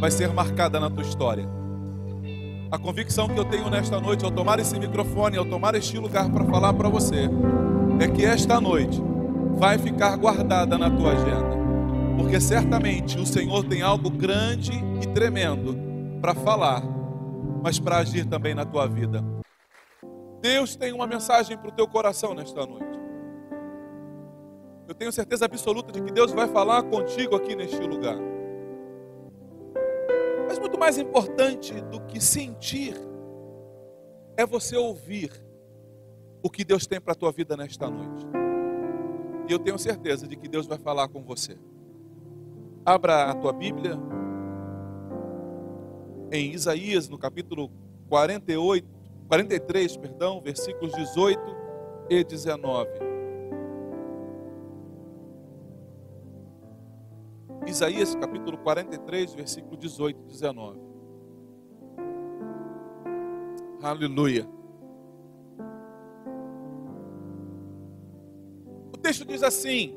[0.00, 1.46] Vai ser marcada na tua história.
[2.72, 6.30] A convicção que eu tenho nesta noite, ao tomar esse microfone, ao tomar este lugar
[6.30, 7.28] para falar para você,
[8.00, 8.98] é que esta noite
[9.56, 11.60] vai ficar guardada na tua agenda.
[12.16, 14.72] Porque certamente o Senhor tem algo grande
[15.02, 15.76] e tremendo
[16.22, 16.82] para falar,
[17.62, 19.22] mas para agir também na tua vida.
[20.40, 22.98] Deus tem uma mensagem para o teu coração nesta noite.
[24.88, 28.16] Eu tenho certeza absoluta de que Deus vai falar contigo aqui neste lugar.
[30.60, 32.94] Muito mais importante do que sentir
[34.36, 35.32] é você ouvir
[36.42, 38.26] o que Deus tem para a tua vida nesta noite.
[39.48, 41.58] E eu tenho certeza de que Deus vai falar com você.
[42.84, 43.98] Abra a tua Bíblia
[46.30, 47.70] em Isaías, no capítulo
[48.08, 48.86] 48,
[49.28, 51.40] 43, perdão, versículos 18
[52.10, 53.09] e 19.
[57.70, 60.80] Isaías capítulo 43, versículo 18 e 19.
[63.80, 64.44] Aleluia.
[68.92, 69.94] O texto diz assim,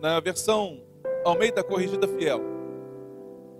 [0.00, 0.80] na versão
[1.24, 2.40] Almeida Corrigida Fiel: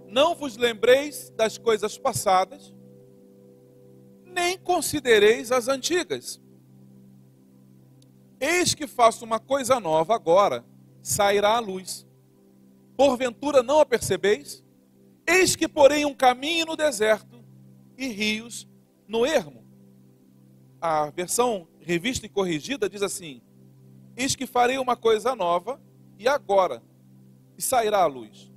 [0.07, 2.73] Não vos lembreis das coisas passadas,
[4.25, 6.41] nem considereis as antigas.
[8.39, 10.65] Eis que faço uma coisa nova agora,
[11.03, 12.04] sairá à luz.
[12.97, 14.63] Porventura não a percebeis?
[15.27, 17.45] Eis que porém um caminho no deserto
[17.97, 18.69] e rios
[19.09, 19.65] no ermo.
[20.81, 23.43] A versão revista e corrigida diz assim:
[24.17, 25.81] Eis que farei uma coisa nova
[26.19, 26.83] e agora,
[27.57, 28.53] e sairá à luz.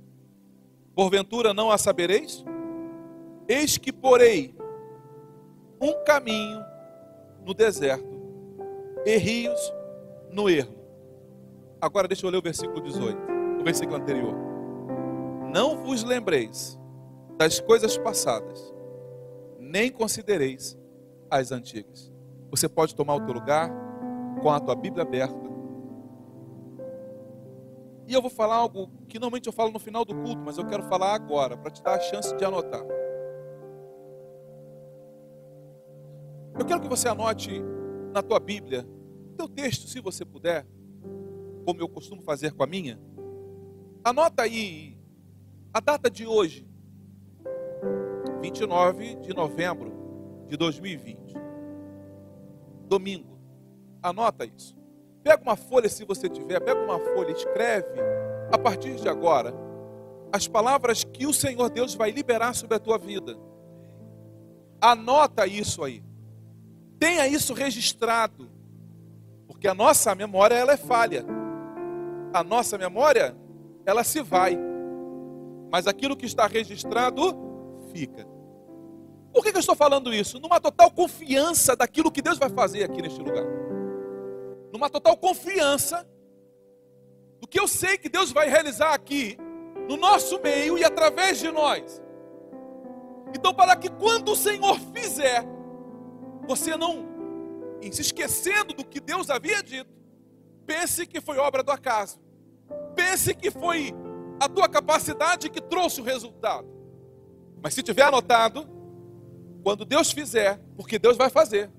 [0.94, 2.44] Porventura não a sabereis?
[3.48, 4.54] Eis que porei
[5.80, 6.62] um caminho
[7.44, 8.06] no deserto
[9.06, 9.72] e rios
[10.30, 10.76] no ermo.
[11.80, 13.37] Agora deixa eu ler o versículo 18 o
[13.68, 14.34] versículo anterior.
[15.52, 16.78] Não vos lembreis
[17.36, 18.74] das coisas passadas,
[19.58, 20.78] nem considereis
[21.30, 22.10] as antigas.
[22.50, 23.70] Você pode tomar o teu lugar
[24.40, 25.48] com a tua Bíblia aberta.
[28.06, 30.66] E eu vou falar algo que normalmente eu falo no final do culto, mas eu
[30.66, 32.82] quero falar agora, para te dar a chance de anotar.
[36.58, 37.62] Eu quero que você anote
[38.14, 38.88] na tua Bíblia,
[39.36, 40.66] teu texto, se você puder,
[41.66, 42.98] como eu costumo fazer com a minha,
[44.08, 44.96] Anota aí
[45.70, 46.66] a data de hoje,
[48.40, 49.92] 29 de novembro
[50.48, 51.34] de 2020.
[52.86, 53.38] Domingo.
[54.02, 54.74] Anota isso.
[55.22, 58.00] Pega uma folha se você tiver, pega uma folha, escreve
[58.50, 59.52] a partir de agora
[60.32, 63.38] as palavras que o Senhor Deus vai liberar sobre a tua vida.
[64.80, 66.02] Anota isso aí.
[66.98, 68.50] Tenha isso registrado.
[69.46, 71.26] Porque a nossa memória ela é falha.
[72.32, 73.36] A nossa memória
[73.88, 74.58] ela se vai.
[75.72, 77.34] Mas aquilo que está registrado
[77.90, 78.28] fica.
[79.32, 80.38] Por que, eu estou falando isso?
[80.38, 83.46] Numa total confiança daquilo que Deus vai fazer aqui neste lugar.
[84.70, 86.06] Numa total confiança
[87.40, 89.38] do que eu sei que Deus vai realizar aqui,
[89.88, 92.02] no nosso meio e através de nós.
[93.34, 95.44] Então, para que quando o Senhor fizer,
[96.46, 97.06] você não,
[97.90, 99.90] se esquecendo do que Deus havia dito,
[100.66, 102.27] pense que foi obra do acaso
[103.08, 103.94] pense que foi
[104.38, 106.68] a tua capacidade que trouxe o resultado.
[107.62, 108.68] Mas se tiver anotado,
[109.62, 111.70] quando Deus fizer, porque Deus vai fazer,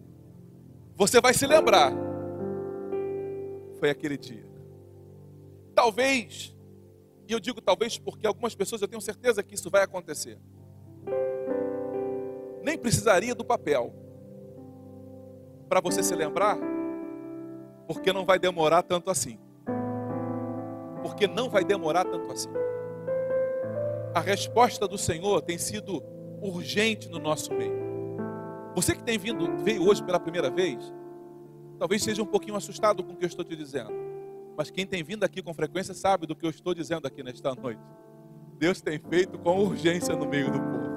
[0.95, 1.93] você vai se lembrar.
[3.79, 4.45] Foi aquele dia.
[5.75, 6.55] Talvez,
[7.27, 10.37] e eu digo talvez porque algumas pessoas eu tenho certeza que isso vai acontecer.
[12.63, 13.93] Nem precisaria do papel
[15.69, 16.57] para você se lembrar,
[17.87, 19.39] porque não vai demorar tanto assim
[21.01, 22.49] porque não vai demorar tanto assim.
[24.13, 26.03] A resposta do Senhor tem sido
[26.41, 27.79] urgente no nosso meio.
[28.75, 30.93] Você que tem vindo, veio hoje pela primeira vez,
[31.77, 33.91] talvez seja um pouquinho assustado com o que eu estou te dizendo.
[34.57, 37.53] Mas quem tem vindo aqui com frequência sabe do que eu estou dizendo aqui nesta
[37.55, 37.81] noite.
[38.57, 40.89] Deus tem feito com urgência no meio do povo.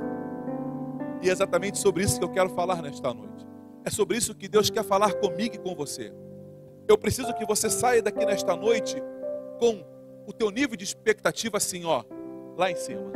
[1.23, 3.47] E é exatamente sobre isso que eu quero falar nesta noite.
[3.85, 6.13] É sobre isso que Deus quer falar comigo e com você.
[6.89, 8.97] Eu preciso que você saia daqui nesta noite
[9.59, 9.85] com
[10.27, 12.05] o teu nível de expectativa assim, ó,
[12.57, 13.11] lá em cima.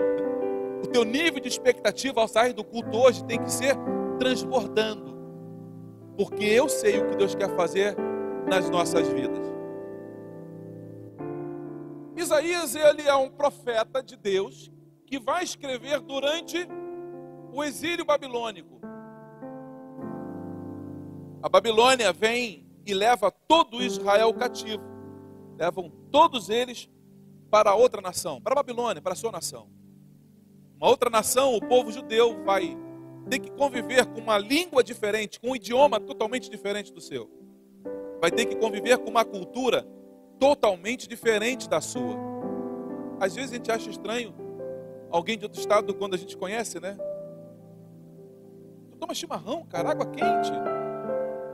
[0.82, 3.76] O teu nível de expectativa ao sair do culto hoje tem que ser
[4.18, 5.16] transbordando.
[6.16, 7.96] Porque eu sei o que Deus quer fazer
[8.48, 9.44] nas nossas vidas.
[12.16, 14.70] Isaías, ele é um profeta de Deus
[15.04, 16.66] que vai escrever durante
[17.52, 18.80] o exílio babilônico.
[21.42, 24.82] A Babilônia vem e leva todo Israel cativo.
[25.58, 26.88] Levam todos eles
[27.50, 29.68] para outra nação, para a Babilônia, para a sua nação.
[30.76, 32.76] Uma outra nação, o povo judeu, vai
[33.28, 37.30] ter que conviver com uma língua diferente, com um idioma totalmente diferente do seu.
[38.20, 39.86] Vai ter que conviver com uma cultura
[40.38, 42.16] totalmente diferente da sua.
[43.20, 44.34] Às vezes a gente acha estranho
[45.10, 46.96] alguém de outro estado quando a gente conhece, né?
[48.90, 50.52] Tu toma chimarrão, cara, água quente.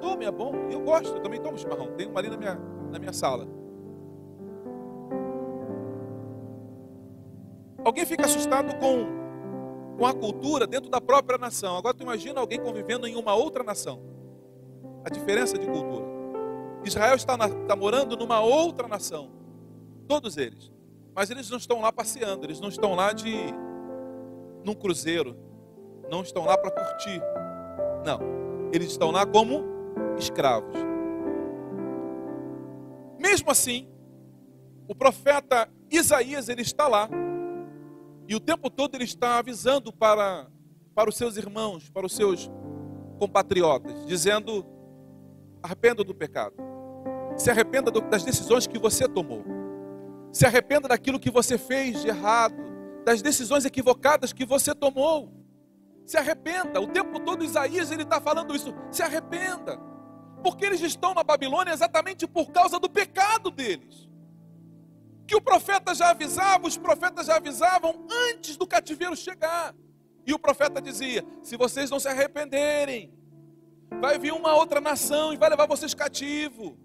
[0.00, 0.52] Tome, é bom.
[0.70, 1.92] Eu gosto, eu também tomo chimarrão.
[1.96, 2.54] Tem uma ali na minha,
[2.90, 3.46] na minha sala.
[7.84, 9.06] Alguém fica assustado com,
[9.98, 11.76] com a cultura dentro da própria nação.
[11.76, 14.00] Agora tu imagina alguém convivendo em uma outra nação.
[15.04, 16.06] A diferença de cultura.
[16.84, 19.30] Israel está, na, está morando numa outra nação.
[20.06, 20.70] Todos eles.
[21.14, 23.34] Mas eles não estão lá passeando, eles não estão lá de
[24.64, 25.36] num cruzeiro,
[26.10, 27.20] não estão lá para curtir.
[28.04, 28.20] Não,
[28.72, 29.64] eles estão lá como
[30.16, 30.74] escravos.
[33.18, 33.88] Mesmo assim,
[34.88, 37.08] o profeta Isaías ele está lá
[38.28, 40.46] e o tempo todo ele está avisando para
[40.94, 42.50] para os seus irmãos, para os seus
[43.18, 44.66] compatriotas, dizendo:
[45.62, 46.54] arrependa do pecado,
[47.36, 49.44] se arrependa das decisões que você tomou.
[50.32, 52.56] Se arrependa daquilo que você fez de errado,
[53.04, 55.30] das decisões equivocadas que você tomou.
[56.06, 56.80] Se arrependa.
[56.80, 58.74] O tempo todo Isaías ele está falando isso.
[58.90, 59.78] Se arrependa.
[60.42, 64.08] Porque eles estão na Babilônia exatamente por causa do pecado deles.
[65.26, 69.74] Que o profeta já avisava, os profetas já avisavam antes do cativeiro chegar.
[70.26, 73.12] E o profeta dizia: se vocês não se arrependerem,
[74.00, 76.76] vai vir uma outra nação e vai levar vocês cativo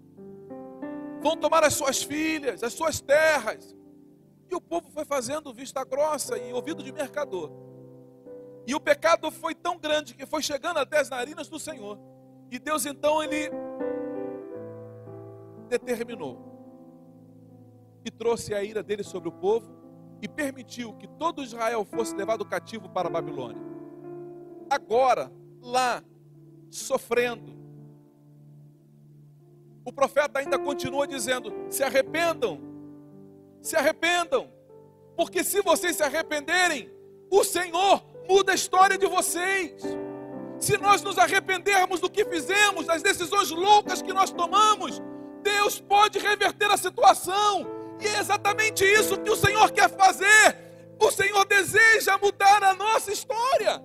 [1.20, 3.74] vão tomar as suas filhas, as suas terras.
[4.50, 7.50] E o povo foi fazendo vista grossa e ouvido de mercador.
[8.66, 11.98] E o pecado foi tão grande que foi chegando até as narinas do Senhor.
[12.50, 13.50] E Deus então ele
[15.68, 16.47] determinou
[18.04, 19.70] e trouxe a ira dele sobre o povo
[20.20, 23.62] e permitiu que todo Israel fosse levado cativo para a Babilônia.
[24.70, 26.02] Agora, lá,
[26.70, 27.56] sofrendo,
[29.84, 32.60] o profeta ainda continua dizendo: se arrependam,
[33.62, 34.50] se arrependam,
[35.16, 36.90] porque se vocês se arrependerem,
[37.30, 39.82] o Senhor muda a história de vocês.
[40.58, 45.00] Se nós nos arrependermos do que fizemos, das decisões loucas que nós tomamos,
[45.42, 47.66] Deus pode reverter a situação,
[48.00, 50.56] e é exatamente isso que o Senhor quer fazer.
[51.00, 53.82] O Senhor deseja mudar a nossa história.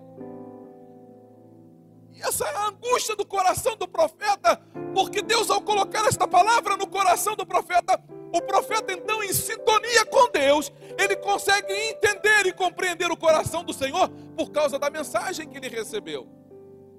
[2.12, 4.62] E essa é a angústia do coração do profeta,
[4.94, 8.02] porque Deus, ao colocar esta palavra no coração do profeta,
[8.34, 13.72] o profeta, então, em sintonia com Deus, ele consegue entender e compreender o coração do
[13.72, 16.28] Senhor por causa da mensagem que ele recebeu.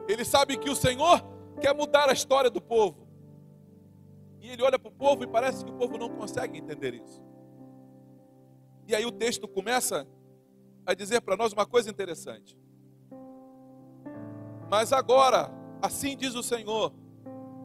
[0.06, 1.24] Ele sabe que o Senhor
[1.60, 3.03] quer mudar a história do povo.
[4.44, 7.22] E ele olha para o povo e parece que o povo não consegue entender isso.
[8.86, 10.06] E aí o texto começa
[10.84, 12.54] a dizer para nós uma coisa interessante.
[14.68, 16.92] Mas agora, assim diz o Senhor,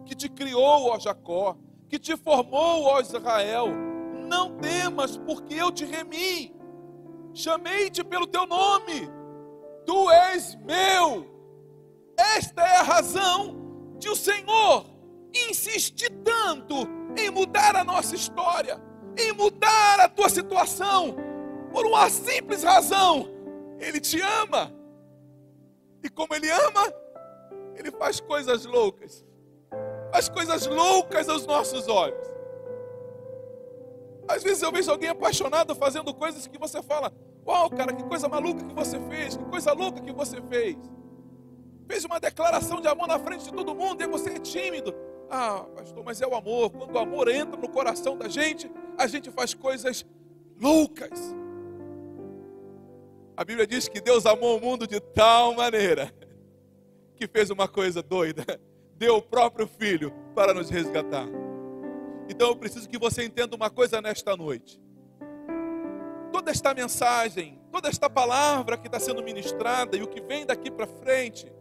[0.05, 1.57] que te criou, ó Jacó,
[1.89, 3.67] que te formou, ó Israel,
[4.29, 6.55] não temas, porque eu te remi,
[7.33, 9.09] chamei-te pelo teu nome,
[9.85, 11.27] tu és meu.
[12.17, 14.98] Esta é a razão de o Senhor
[15.33, 18.81] insistir tanto em mudar a nossa história,
[19.17, 21.15] em mudar a tua situação,
[21.71, 23.29] por uma simples razão:
[23.79, 24.73] Ele te ama.
[26.03, 26.93] E como Ele ama,
[27.75, 29.25] Ele faz coisas loucas.
[30.11, 32.27] Faz coisas loucas aos nossos olhos.
[34.27, 37.11] Às vezes eu vejo alguém apaixonado fazendo coisas que você fala:
[37.45, 40.77] Uau, cara, que coisa maluca que você fez, que coisa louca que você fez.
[41.87, 44.93] Fez uma declaração de amor na frente de todo mundo e você é tímido.
[45.29, 46.71] Ah, pastor, mas é o amor.
[46.71, 50.05] Quando o amor entra no coração da gente, a gente faz coisas
[50.59, 51.35] loucas.
[53.37, 56.11] A Bíblia diz que Deus amou o mundo de tal maneira
[57.15, 58.43] que fez uma coisa doida.
[58.95, 61.27] Deu o próprio filho para nos resgatar.
[62.27, 64.81] Então eu preciso que você entenda uma coisa nesta noite.
[66.31, 70.71] toda esta mensagem, toda esta palavra que está sendo ministrada e o que vem daqui
[70.71, 71.51] para frente,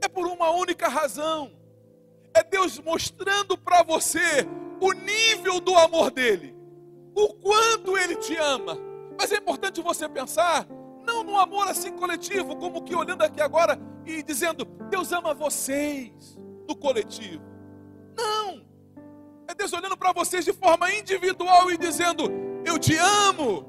[0.00, 1.52] é por uma única razão.
[2.36, 4.46] É Deus mostrando para você
[4.78, 6.54] o nível do amor dele,
[7.14, 8.78] o quanto ele te ama.
[9.18, 10.66] Mas é importante você pensar,
[11.02, 16.38] não no amor assim coletivo, como que olhando aqui agora e dizendo, Deus ama vocês,
[16.66, 17.42] do coletivo.
[18.14, 18.62] Não!
[19.48, 22.30] É Deus olhando para vocês de forma individual e dizendo,
[22.66, 23.64] eu te amo.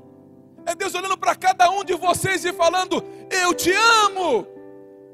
[0.65, 4.45] É Deus olhando para cada um de vocês e falando, eu te amo.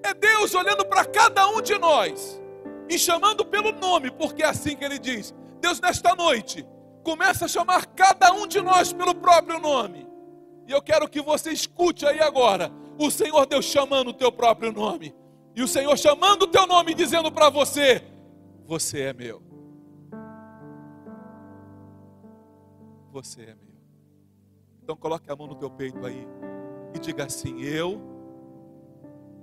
[0.02, 2.42] É Deus olhando para cada um de nós
[2.94, 6.66] e chamando pelo nome, porque é assim que ele diz: Deus, nesta noite,
[7.04, 10.08] começa a chamar cada um de nós pelo próprio nome.
[10.68, 14.72] E eu quero que você escute aí agora o Senhor Deus chamando o teu próprio
[14.72, 15.14] nome.
[15.56, 18.04] E o Senhor chamando o teu nome dizendo para você:
[18.66, 19.42] Você é meu.
[23.12, 23.74] Você é meu.
[24.82, 26.28] Então coloque a mão no teu peito aí
[26.94, 28.02] e diga assim: Eu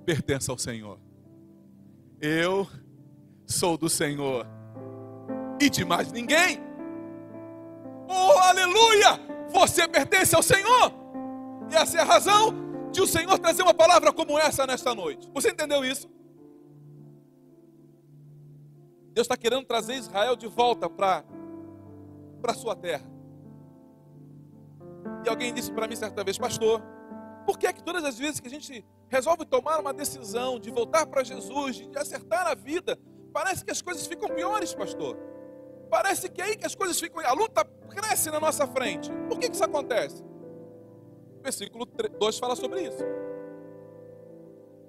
[0.05, 0.99] pertenço ao Senhor.
[2.21, 2.69] Eu
[3.51, 4.47] sou do Senhor
[5.61, 6.61] e de mais ninguém.
[8.09, 9.21] Oh, aleluia!
[9.51, 10.93] Você pertence ao Senhor.
[11.71, 12.55] E essa é a razão
[12.91, 15.31] de o Senhor trazer uma palavra como essa nesta noite.
[15.35, 16.09] Você entendeu isso?
[19.13, 21.25] Deus está querendo trazer Israel de volta para
[22.45, 23.09] a sua terra.
[25.25, 26.83] E alguém disse para mim certa vez, pastor,
[27.45, 30.71] por que é que todas as vezes que a gente resolve tomar uma decisão de
[30.71, 32.99] voltar para Jesus, de acertar a vida,
[33.33, 35.17] Parece que as coisas ficam piores, pastor.
[35.91, 37.25] Parece que é aí que as coisas ficam.
[37.25, 39.11] A luta cresce na nossa frente.
[39.29, 40.23] Por que, que isso acontece?
[41.43, 43.03] Versículo 2 fala sobre isso.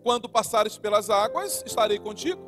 [0.04, 2.42] Quando passares pelas águas, estarei contigo.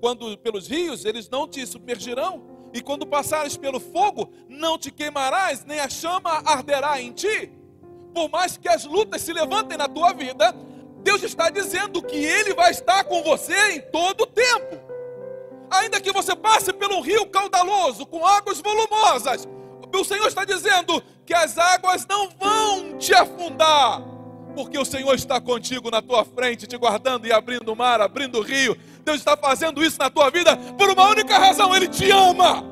[0.00, 2.46] Quando pelos rios, eles não te submergirão.
[2.72, 7.50] E quando passares pelo fogo, não te queimarás, nem a chama arderá em ti.
[8.14, 10.54] Por mais que as lutas se levantem na tua vida,
[11.02, 14.78] Deus está dizendo que Ele vai estar com você em todo o tempo.
[15.70, 19.46] Ainda que você passe pelo rio caudaloso, com águas volumosas,
[19.92, 24.02] o Senhor está dizendo que as águas não vão te afundar,
[24.54, 28.38] porque o Senhor está contigo na tua frente, te guardando e abrindo o mar, abrindo
[28.38, 28.76] o rio.
[29.04, 32.64] Deus está fazendo isso na tua vida por uma única razão: Ele te ama.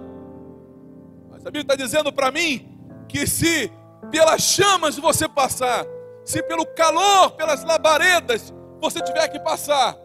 [1.30, 2.68] Mas a Bíblia está dizendo para mim
[3.08, 3.70] que se
[4.10, 5.84] pelas chamas você passar,
[6.26, 9.96] se pelo calor, pelas labaredas, você tiver que passar,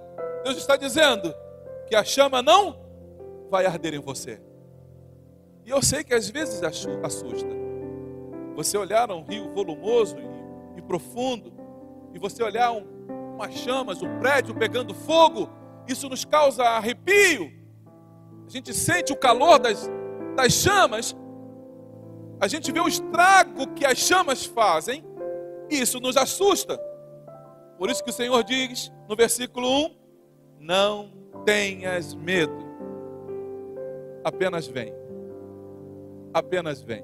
[0.43, 1.33] Deus está dizendo
[1.87, 2.79] que a chama não
[3.49, 4.39] vai arder em você.
[5.65, 7.49] E eu sei que às vezes assusta.
[8.55, 11.51] Você olhar um rio volumoso e, e profundo,
[12.13, 12.85] e você olhar um,
[13.33, 15.49] umas chamas, um prédio pegando fogo,
[15.87, 17.51] isso nos causa arrepio.
[18.45, 19.89] A gente sente o calor das,
[20.35, 21.15] das chamas,
[22.39, 25.03] a gente vê o estrago que as chamas fazem,
[25.75, 26.77] isso nos assusta.
[27.77, 29.95] Por isso que o Senhor diz no versículo 1:
[30.59, 31.11] Não
[31.45, 32.53] tenhas medo,
[34.23, 34.93] apenas vem.
[36.33, 37.03] Apenas vem.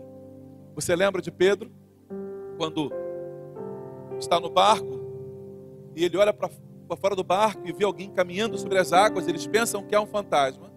[0.76, 1.72] Você lembra de Pedro?
[2.58, 2.92] Quando
[4.20, 5.00] está no barco
[5.96, 6.50] e ele olha para
[6.96, 10.08] fora do barco e vê alguém caminhando sobre as águas, eles pensam que é um
[10.08, 10.72] fantasma.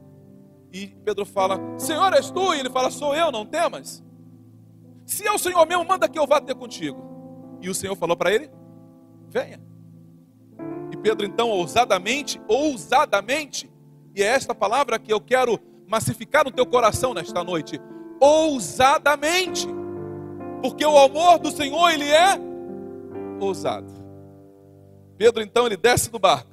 [0.73, 2.55] E Pedro fala: Senhor, és tu?
[2.55, 4.03] E ele fala: Sou eu, não temas.
[5.05, 7.11] Se é o Senhor mesmo, manda que eu vá ter contigo.
[7.61, 8.51] E o Senhor falou para ele:
[9.29, 9.61] venha.
[10.91, 13.71] E Pedro, então, ousadamente, ousadamente,
[14.15, 17.81] e é esta palavra que eu quero massificar no teu coração nesta noite:
[18.21, 19.67] ousadamente,
[20.63, 22.39] porque o amor do Senhor, ele é
[23.41, 23.93] ousado.
[25.17, 26.51] Pedro, então, ele desce do barco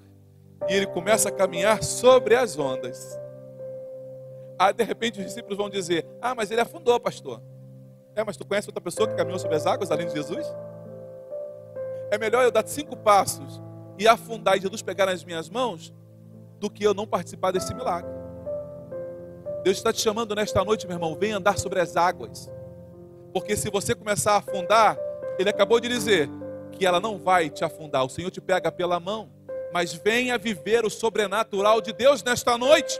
[0.67, 3.17] e ele começa a caminhar sobre as ondas.
[4.59, 7.41] Aí, de repente, os discípulos vão dizer: Ah, mas ele afundou, pastor.
[8.15, 10.45] É, mas tu conhece outra pessoa que caminhou sobre as águas além de Jesus?
[12.11, 13.61] É melhor eu dar cinco passos
[13.97, 15.93] e afundar e Jesus pegar nas minhas mãos
[16.59, 18.09] do que eu não participar desse milagre.
[19.63, 22.49] Deus está te chamando nesta noite, meu irmão, vem andar sobre as águas.
[23.33, 24.97] Porque se você começar a afundar,
[25.37, 26.29] ele acabou de dizer
[26.71, 28.05] que ela não vai te afundar.
[28.05, 29.29] O Senhor te pega pela mão,
[29.73, 32.99] mas venha viver o sobrenatural de Deus nesta noite.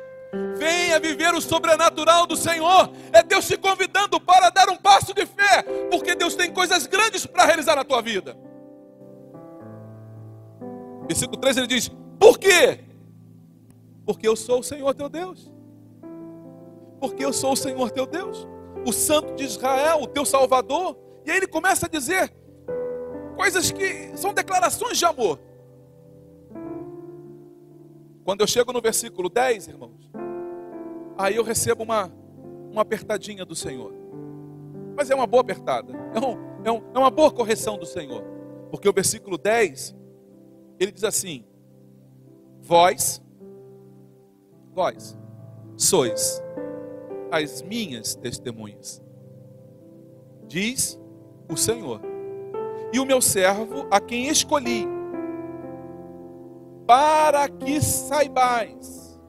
[0.58, 2.92] Venha viver o sobrenatural do Senhor.
[3.14, 7.26] É Deus te convidando para dar um passo de fé, porque Deus tem coisas grandes
[7.26, 8.36] para realizar na tua vida.
[11.08, 12.80] Versículo 3 ele diz: Por quê?
[14.06, 15.52] Porque eu sou o Senhor teu Deus.
[17.00, 18.48] Porque eu sou o Senhor teu Deus,
[18.86, 20.98] o Santo de Israel, o teu Salvador.
[21.26, 22.34] E aí ele começa a dizer
[23.36, 25.40] coisas que são declarações de amor.
[28.24, 30.12] Quando eu chego no versículo 10, irmãos,
[31.18, 32.12] aí eu recebo uma,
[32.72, 33.94] uma apertadinha do Senhor.
[34.98, 35.94] Mas é uma boa apertada.
[36.14, 38.24] É um, é, um, é uma boa correção do Senhor.
[38.70, 39.96] Porque o versículo 10,
[40.80, 41.44] ele diz assim:
[42.62, 43.22] Vós,
[44.74, 45.18] vós,
[45.76, 46.42] sois
[47.32, 49.02] as minhas testemunhas,
[50.48, 51.00] diz
[51.50, 52.02] o Senhor,
[52.94, 54.86] e o meu servo a quem escolhi,
[56.86, 59.20] para que saibais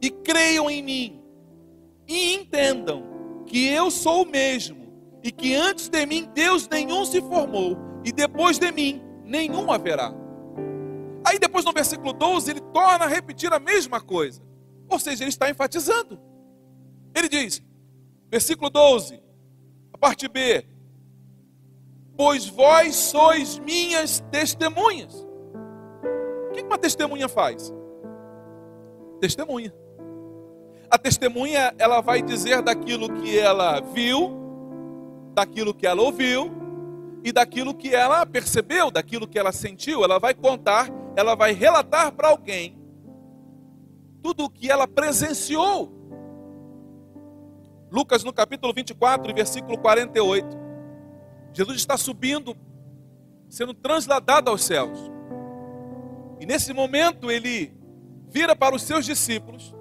[0.00, 1.22] e creiam em mim
[2.08, 3.04] e entendam
[3.46, 4.88] que eu sou o mesmo
[5.22, 10.19] e que antes de mim Deus nenhum se formou e depois de mim nenhum haverá.
[11.30, 14.42] Aí depois no versículo 12 ele torna a repetir a mesma coisa.
[14.88, 16.20] Ou seja, ele está enfatizando.
[17.14, 17.62] Ele diz,
[18.28, 19.22] versículo 12,
[19.92, 20.66] a parte B:
[22.16, 25.14] Pois vós sois minhas testemunhas.
[26.50, 27.72] O que uma testemunha faz?
[29.20, 29.72] Testemunha.
[30.90, 34.32] A testemunha, ela vai dizer daquilo que ela viu,
[35.32, 36.50] daquilo que ela ouviu
[37.22, 40.02] e daquilo que ela percebeu, daquilo que ela sentiu.
[40.02, 42.78] Ela vai contar, ela vai relatar para alguém
[44.22, 45.92] tudo o que ela presenciou.
[47.90, 50.46] Lucas no capítulo 24, versículo 48.
[51.52, 52.56] Jesus está subindo,
[53.48, 54.98] sendo transladado aos céus.
[56.38, 57.74] E nesse momento ele
[58.28, 59.74] vira para os seus discípulos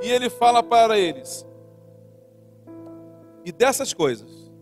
[0.00, 1.46] e ele fala para eles:
[3.44, 4.52] E dessas coisas,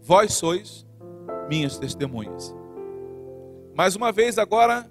[0.00, 0.86] vós sois
[1.48, 2.54] minhas testemunhas.
[3.74, 4.88] Mais uma vez, agora,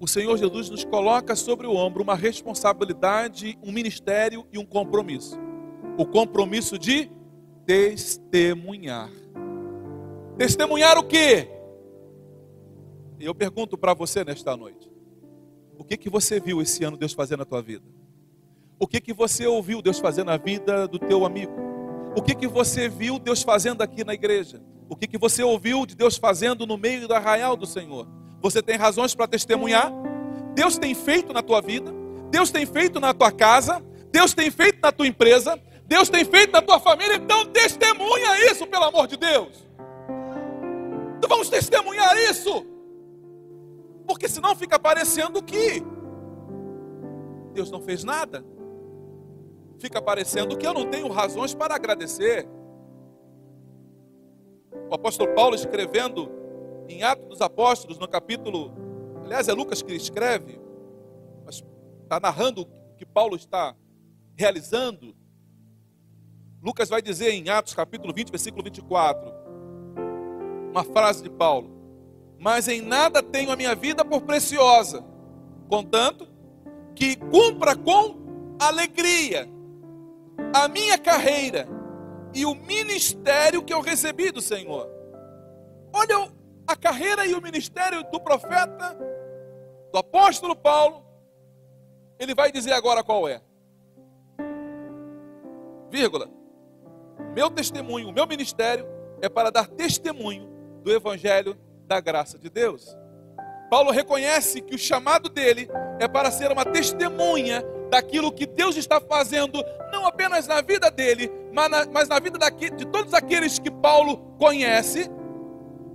[0.00, 5.38] o Senhor Jesus nos coloca sobre o ombro uma responsabilidade, um ministério e um compromisso.
[5.98, 7.10] O compromisso de
[7.66, 9.10] testemunhar.
[10.38, 11.50] Testemunhar o quê?
[13.20, 14.90] Eu pergunto para você nesta noite:
[15.76, 17.84] o que que você viu esse ano Deus fazer na tua vida?
[18.78, 21.52] O que que você ouviu Deus fazer na vida do teu amigo?
[22.16, 24.62] O que que você viu Deus fazendo aqui na igreja?
[24.88, 28.19] O que que você ouviu de Deus fazendo no meio do arraial do Senhor?
[28.40, 29.92] Você tem razões para testemunhar?
[30.54, 31.92] Deus tem feito na tua vida,
[32.30, 36.52] Deus tem feito na tua casa, Deus tem feito na tua empresa, Deus tem feito
[36.52, 39.68] na tua família, então testemunha isso, pelo amor de Deus.
[41.18, 42.64] Então vamos testemunhar isso.
[44.06, 45.82] Porque senão fica parecendo que
[47.52, 48.44] Deus não fez nada.
[49.78, 52.48] Fica parecendo que eu não tenho razões para agradecer.
[54.88, 56.39] O apóstolo Paulo escrevendo
[56.90, 58.72] em Atos dos Apóstolos, no capítulo,
[59.24, 60.60] aliás, é Lucas que escreve,
[61.44, 61.62] mas
[62.02, 63.76] está narrando o que Paulo está
[64.36, 65.14] realizando.
[66.60, 69.32] Lucas vai dizer em Atos capítulo 20, versículo 24,
[70.70, 71.70] uma frase de Paulo:
[72.38, 75.04] Mas em nada tenho a minha vida por preciosa,
[75.68, 76.28] contanto
[76.94, 79.48] que cumpra com alegria
[80.52, 81.68] a minha carreira
[82.34, 84.88] e o ministério que eu recebi do Senhor.
[85.92, 86.39] Olha
[86.70, 88.96] a carreira e o ministério do profeta,
[89.92, 91.04] do apóstolo Paulo.
[92.18, 93.40] Ele vai dizer agora qual é.
[95.90, 96.28] Vírgula.
[97.34, 98.86] Meu testemunho, meu ministério
[99.20, 100.48] é para dar testemunho
[100.82, 102.96] do evangelho da graça de Deus.
[103.68, 109.00] Paulo reconhece que o chamado dele é para ser uma testemunha daquilo que Deus está
[109.00, 113.70] fazendo, não apenas na vida dele, mas na, mas na vida de todos aqueles que
[113.70, 115.10] Paulo conhece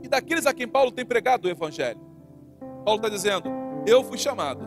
[0.05, 1.99] e daqueles a quem Paulo tem pregado o Evangelho.
[2.85, 3.49] Paulo está dizendo:
[3.87, 4.63] Eu fui chamado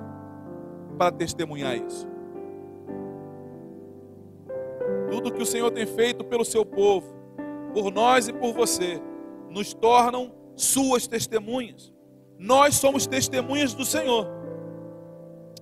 [0.98, 2.08] para testemunhar isso.
[5.08, 7.14] Tudo que o Senhor tem feito pelo seu povo,
[7.72, 9.00] por nós e por você,
[9.48, 11.94] nos tornam suas testemunhas.
[12.36, 14.26] Nós somos testemunhas do Senhor.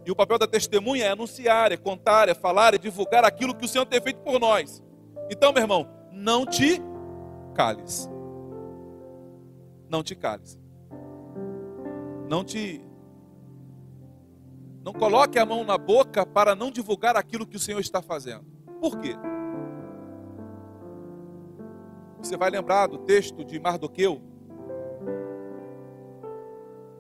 [0.07, 3.67] E o papel da testemunha é anunciar, é contar, é falar, é divulgar aquilo que
[3.67, 4.83] o Senhor tem feito por nós.
[5.31, 6.81] Então, meu irmão, não te
[7.55, 8.09] cales.
[9.89, 10.59] Não te cales.
[12.29, 12.85] Não te.
[14.83, 18.45] Não coloque a mão na boca para não divulgar aquilo que o Senhor está fazendo.
[18.81, 19.17] Por quê?
[22.19, 24.21] Você vai lembrar do texto de Mardoqueu,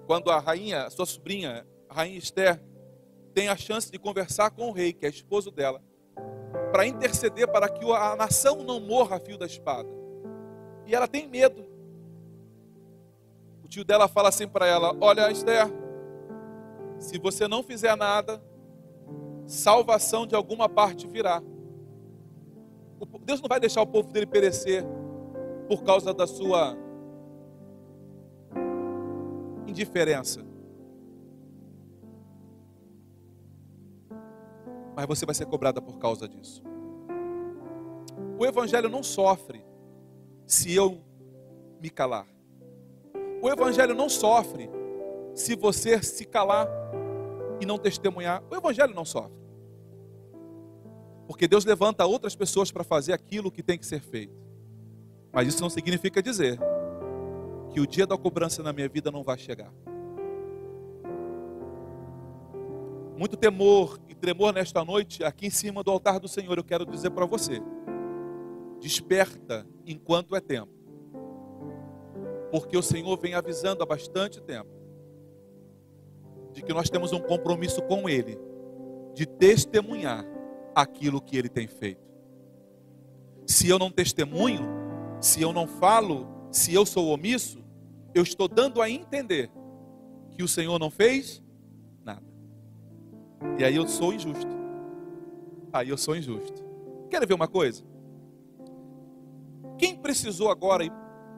[0.06, 2.62] quando a rainha, a sua sobrinha, a rainha Esther,
[3.34, 5.82] tem a chance de conversar com o rei, que é esposo dela,
[6.70, 9.88] para interceder para que a nação não morra a fio da espada.
[10.86, 11.65] E ela tem medo.
[13.66, 15.66] O tio dela fala assim para ela: Olha, Esther,
[17.00, 18.40] se você não fizer nada,
[19.44, 21.42] salvação de alguma parte virá.
[23.22, 24.84] Deus não vai deixar o povo dele perecer
[25.66, 26.76] por causa da sua
[29.66, 30.46] indiferença.
[34.94, 36.62] Mas você vai ser cobrada por causa disso.
[38.38, 39.60] O evangelho não sofre
[40.46, 41.00] se eu
[41.80, 42.35] me calar.
[43.46, 44.68] O evangelho não sofre
[45.32, 46.68] se você se calar
[47.60, 48.42] e não testemunhar.
[48.50, 49.38] O evangelho não sofre.
[51.28, 54.34] Porque Deus levanta outras pessoas para fazer aquilo que tem que ser feito.
[55.32, 56.58] Mas isso não significa dizer
[57.70, 59.72] que o dia da cobrança na minha vida não vai chegar.
[63.16, 66.84] Muito temor e tremor nesta noite, aqui em cima do altar do Senhor, eu quero
[66.84, 67.62] dizer para você:
[68.80, 70.75] desperta enquanto é tempo,
[72.50, 74.70] porque o Senhor vem avisando há bastante tempo
[76.52, 78.38] de que nós temos um compromisso com Ele,
[79.14, 80.24] de testemunhar
[80.74, 82.00] aquilo que Ele tem feito.
[83.46, 84.62] Se eu não testemunho,
[85.20, 87.62] se eu não falo, se eu sou omisso,
[88.14, 89.50] eu estou dando a entender
[90.30, 91.42] que o Senhor não fez
[92.02, 92.24] nada.
[93.58, 94.56] E aí eu sou injusto.
[95.72, 96.64] Aí eu sou injusto.
[97.10, 97.84] Quer ver uma coisa?
[99.78, 100.84] Quem precisou agora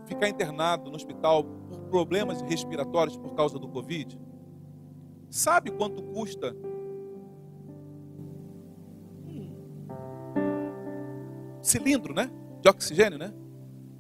[0.09, 4.19] ficar internado no hospital por problemas respiratórios por causa do Covid?
[5.31, 6.57] Sabe quanto custa
[9.25, 9.53] um
[11.63, 12.31] cilindro, né?
[12.61, 13.33] De oxigênio, né?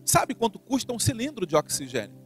[0.05, 2.16] Sabe quanto custa um cilindro de oxigênio?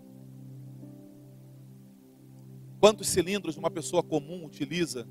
[2.79, 5.07] Quantos cilindros uma pessoa comum utiliza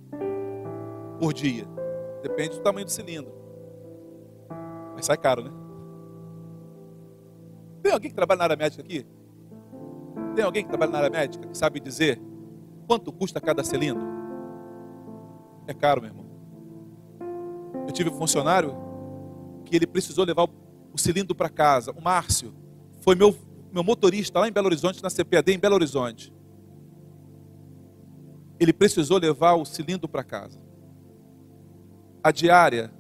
[1.20, 1.66] por dia?
[2.22, 3.34] Depende do tamanho do cilindro.
[4.96, 5.52] Mas sai caro, né?
[7.82, 9.06] Tem alguém que trabalha na área médica aqui?
[10.36, 12.22] Tem alguém que trabalha na área médica que sabe dizer
[12.88, 14.04] quanto custa cada cilindro?
[15.68, 16.26] É caro, meu irmão.
[17.88, 18.76] Eu tive um funcionário
[19.66, 20.48] que ele precisou levar
[20.94, 21.92] o cilindro para casa.
[21.92, 22.54] O Márcio
[23.02, 23.36] foi meu,
[23.72, 26.34] meu motorista lá em Belo Horizonte, na CPAD em Belo Horizonte.
[28.60, 30.62] Ele precisou levar o cilindro para casa.
[32.24, 32.94] A diária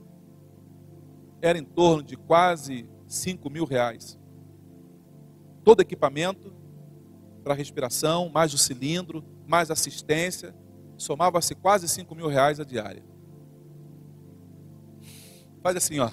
[1.42, 4.21] era em torno de quase 5 mil reais
[5.64, 6.54] todo equipamento
[7.44, 10.56] para respiração, mais o cilindro, mais assistência,
[10.98, 13.04] somava-se quase 5 mil reais a diária.
[15.62, 16.10] Faz assim, ó.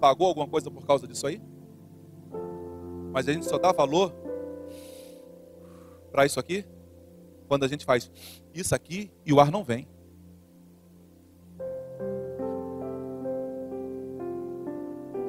[0.00, 1.40] Pagou alguma coisa por causa disso aí?
[3.12, 4.12] Mas a gente só dá valor
[6.10, 6.64] para isso aqui
[7.48, 8.10] quando a gente faz
[8.54, 9.88] isso aqui e o ar não vem.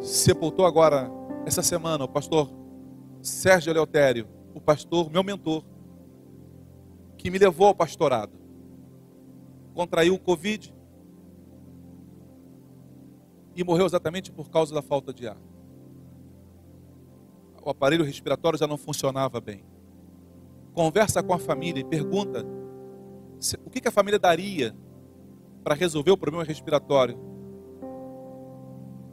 [0.01, 1.09] Sepultou agora,
[1.45, 2.49] essa semana, o pastor
[3.21, 5.63] Sérgio Eleutério, o pastor, meu mentor,
[7.17, 8.33] que me levou ao pastorado.
[9.73, 10.73] Contraiu o Covid
[13.55, 15.37] e morreu exatamente por causa da falta de ar.
[17.63, 19.63] O aparelho respiratório já não funcionava bem.
[20.73, 22.43] Conversa com a família e pergunta
[23.63, 24.75] o que a família daria
[25.63, 27.17] para resolver o problema respiratório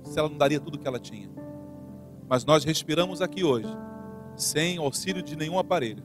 [0.08, 1.28] se ela não daria tudo que ela tinha.
[2.28, 3.68] Mas nós respiramos aqui hoje,
[4.36, 6.02] sem auxílio de nenhum aparelho.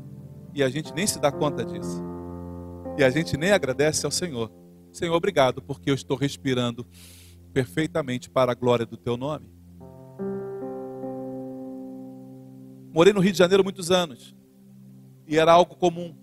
[0.54, 2.02] E a gente nem se dá conta disso.
[2.98, 4.52] E a gente nem agradece ao Senhor.
[4.92, 6.86] Senhor, obrigado, porque eu estou respirando
[7.52, 9.52] perfeitamente para a glória do teu nome.
[12.94, 14.36] Morei no Rio de Janeiro muitos anos.
[15.28, 16.16] E era algo comum.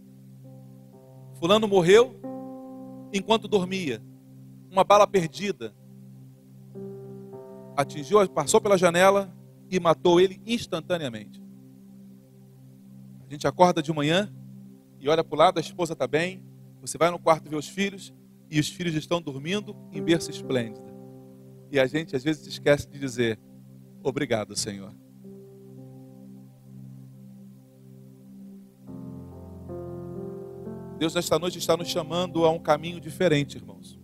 [1.35, 2.14] Fulano morreu
[3.12, 4.01] enquanto dormia.
[4.71, 5.75] Uma bala perdida
[7.76, 9.35] atingiu, passou pela janela
[9.70, 11.42] e matou ele instantaneamente.
[13.26, 14.33] A gente acorda de manhã
[14.98, 16.42] e olha para o lado, a esposa está bem,
[16.80, 18.12] você vai no quarto ver os filhos
[18.50, 20.90] e os filhos estão dormindo em berço esplêndido.
[21.70, 23.38] E a gente às vezes esquece de dizer
[24.02, 24.92] obrigado, Senhor.
[30.98, 33.98] Deus nesta noite está nos chamando a um caminho diferente, irmãos.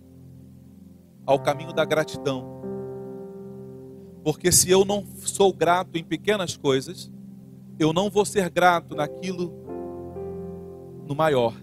[1.26, 2.55] Ao caminho da gratidão
[4.26, 7.08] porque se eu não sou grato em pequenas coisas,
[7.78, 9.54] eu não vou ser grato naquilo
[11.06, 11.54] no maior.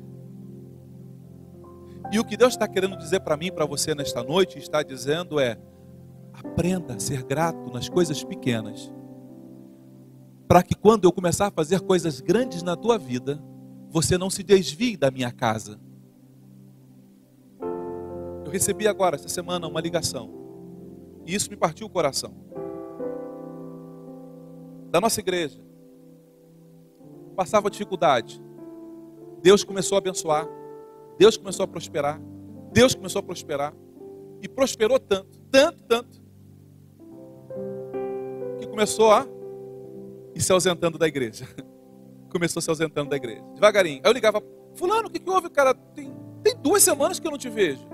[2.09, 5.41] E o que Deus está querendo dizer para mim, para você nesta noite, está dizendo
[5.41, 5.59] é:
[6.31, 8.89] aprenda a ser grato nas coisas pequenas,
[10.47, 13.43] para que quando eu começar a fazer coisas grandes na tua vida,
[13.89, 15.77] você não se desvie da minha casa.
[18.45, 20.29] Eu recebi agora, esta semana, uma ligação,
[21.25, 22.52] e isso me partiu o coração
[24.93, 25.59] da nossa igreja
[27.35, 28.39] passava dificuldade,
[29.41, 30.47] Deus começou a abençoar,
[31.17, 32.21] Deus começou a prosperar,
[32.71, 33.73] Deus começou a prosperar
[34.39, 36.21] e prosperou tanto, tanto, tanto,
[38.59, 39.25] que começou a
[40.35, 41.47] ir se ausentando da igreja.
[42.31, 44.01] Começou se ausentando da igreja, devagarinho.
[44.03, 44.41] Aí eu ligava,
[44.73, 45.71] Fulano, o que, que houve, cara?
[45.75, 47.87] Tem, tem duas semanas que eu não te vejo.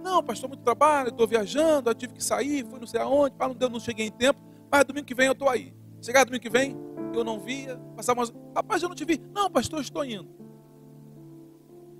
[0.00, 3.34] Não, pastor, muito trabalho, estou viajando, eu tive que sair, fui não sei aonde,
[3.68, 4.38] não, cheguei em tempo,
[4.70, 5.74] mas domingo que vem eu estou aí.
[6.00, 6.76] Chegar domingo que vem,
[7.14, 8.32] eu não via, passava umas.
[8.54, 9.20] Rapaz, eu não te vi.
[9.34, 10.28] Não, pastor, estou indo.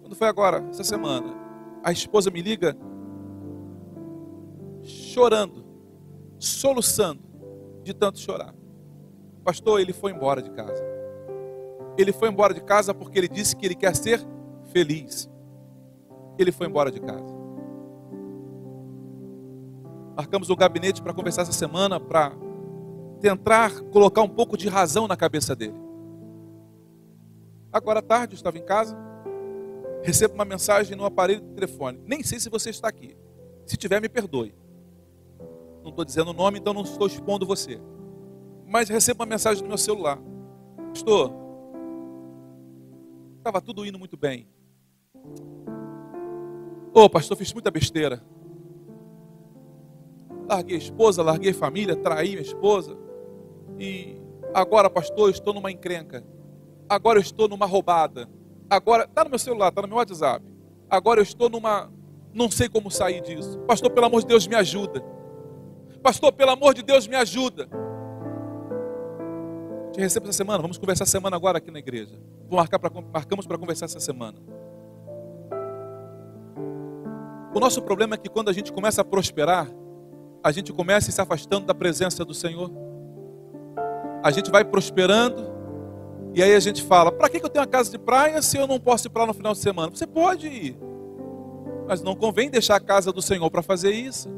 [0.01, 1.35] Quando foi agora, essa semana,
[1.83, 2.77] a esposa me liga
[4.83, 5.65] chorando,
[6.39, 7.23] soluçando,
[7.83, 8.55] de tanto chorar.
[9.45, 10.83] Pastor, ele foi embora de casa.
[11.99, 14.21] Ele foi embora de casa porque ele disse que ele quer ser
[14.73, 15.29] feliz.
[16.39, 17.39] Ele foi embora de casa.
[20.17, 22.33] Marcamos um gabinete para conversar essa semana para
[23.21, 25.75] tentar colocar um pouco de razão na cabeça dele.
[27.73, 28.97] Agora à tarde, eu estava em casa,
[30.03, 32.01] recebo uma mensagem no aparelho de telefone.
[32.07, 33.17] Nem sei se você está aqui.
[33.65, 34.55] Se tiver, me perdoe.
[35.83, 37.81] Não estou dizendo o nome, então não estou expondo você.
[38.67, 40.19] Mas recebo uma mensagem no meu celular.
[40.89, 41.33] Pastor,
[43.39, 44.49] estava tudo indo muito bem.
[46.93, 48.21] Ô, oh, pastor, fiz muita besteira.
[50.49, 52.99] Larguei a esposa, larguei a família, traí minha esposa.
[53.81, 54.21] E
[54.53, 56.23] agora, pastor, estou numa encrenca.
[56.87, 58.29] Agora eu estou numa roubada.
[58.69, 60.45] Agora, está no meu celular, está no meu WhatsApp.
[60.89, 61.91] Agora eu estou numa.
[62.35, 63.59] Não sei como sair disso.
[63.61, 65.03] Pastor, pelo amor de Deus, me ajuda.
[66.03, 67.69] Pastor, pelo amor de Deus, me ajuda.
[69.93, 70.61] Te recebo essa semana.
[70.61, 72.21] Vamos conversar semana agora aqui na igreja.
[72.49, 74.39] Vou marcar pra, marcamos para conversar essa semana.
[77.55, 79.67] O nosso problema é que quando a gente começa a prosperar,
[80.45, 82.71] a gente começa se afastando da presença do Senhor.
[84.23, 85.51] A gente vai prosperando
[86.35, 88.67] e aí a gente fala: para que eu tenho uma casa de praia se eu
[88.67, 89.91] não posso ir para lá no final de semana?
[89.91, 90.79] Você pode ir,
[91.87, 94.29] mas não convém deixar a casa do Senhor para fazer isso.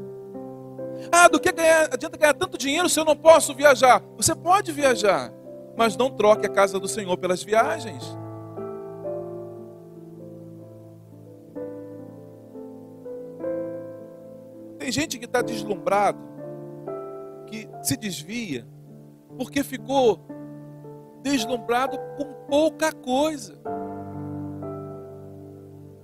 [1.11, 4.01] Ah, do que ganhar, adianta ganhar tanto dinheiro se eu não posso viajar?
[4.15, 5.31] Você pode viajar,
[5.75, 8.17] mas não troque a casa do Senhor pelas viagens.
[14.79, 16.19] Tem gente que está deslumbrado,
[17.47, 18.65] que se desvia,
[19.37, 20.19] porque ficou
[21.21, 23.57] deslumbrado com pouca coisa.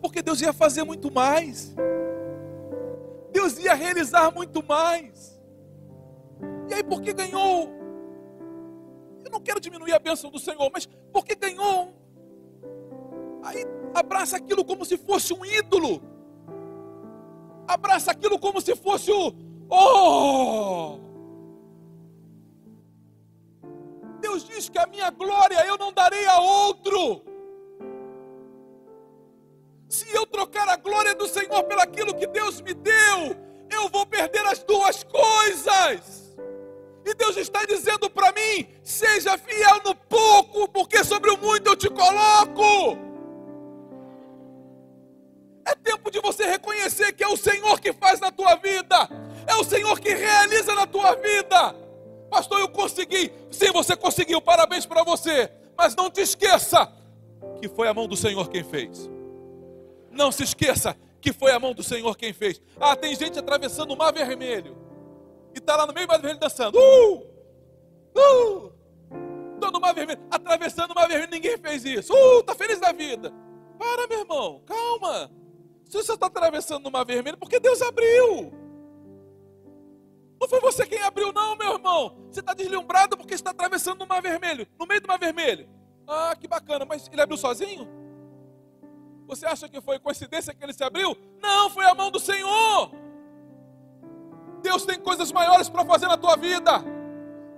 [0.02, 1.76] Porque Deus ia fazer muito mais.
[3.32, 5.40] Deus ia realizar muito mais.
[6.70, 7.70] E aí, porque ganhou.
[9.24, 11.94] Eu não quero diminuir a bênção do Senhor, mas porque ganhou.
[13.44, 16.02] Aí abraça aquilo como se fosse um ídolo.
[17.68, 19.34] Abraça aquilo como se fosse o.
[19.70, 21.09] Oh!
[24.68, 27.24] Que a minha glória eu não darei a outro.
[29.88, 33.36] Se eu trocar a glória do Senhor pelaquilo que Deus me deu,
[33.72, 36.38] eu vou perder as duas coisas.
[37.06, 41.76] E Deus está dizendo para mim: seja fiel no pouco, porque sobre o muito eu
[41.76, 42.98] te coloco.
[45.66, 49.08] É tempo de você reconhecer que é o Senhor que faz na tua vida,
[49.48, 51.76] é o Senhor que realiza na tua vida.
[52.30, 53.32] Pastor, eu consegui.
[53.52, 55.52] Sim, você conseguiu, parabéns para você.
[55.78, 56.92] Mas não te esqueça
[57.62, 59.10] que foi a mão do Senhor quem fez.
[60.12, 62.62] Não se esqueça que foi a mão do Senhor quem fez.
[62.80, 64.78] Ah, tem gente atravessando o mar vermelho.
[65.54, 66.78] E está lá no meio do mar vermelho dançando.
[66.78, 67.26] Uh!
[68.16, 68.72] Uh!
[69.54, 72.14] Estou no mar vermelho, atravessando o mar vermelho, ninguém fez isso.
[72.14, 73.34] Uh, está feliz da vida.
[73.78, 75.30] Para, meu irmão, calma.
[75.86, 78.54] Se você está atravessando o mar vermelho, porque Deus abriu.
[80.40, 82.16] Não foi você quem abriu, não, meu irmão.
[82.32, 85.70] Você está deslumbrado porque está atravessando o mar vermelho, no meio do mar vermelho.
[86.08, 87.88] Ah, que bacana, mas ele abriu sozinho?
[89.28, 91.16] Você acha que foi coincidência que ele se abriu?
[91.42, 92.92] Não, foi a mão do Senhor.
[94.62, 96.84] Deus tem coisas maiores para fazer na tua vida.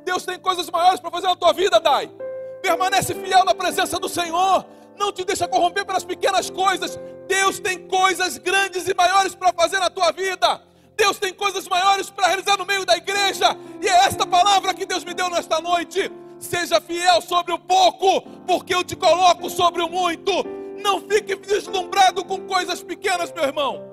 [0.04, 2.12] Deus tem coisas maiores para fazer na tua vida, Dai.
[2.62, 4.65] Permanece fiel na presença do Senhor.
[4.98, 7.00] Não te deixa corromper pelas pequenas coisas.
[7.28, 10.62] Deus tem coisas grandes e maiores para fazer na tua vida.
[10.95, 13.58] Deus tem coisas maiores para realizar no meio da igreja.
[13.82, 16.12] E é esta palavra que Deus me deu nesta noite.
[16.39, 20.32] Seja fiel sobre o pouco, porque eu te coloco sobre o muito.
[20.82, 23.91] Não fique deslumbrado com coisas pequenas, meu irmão.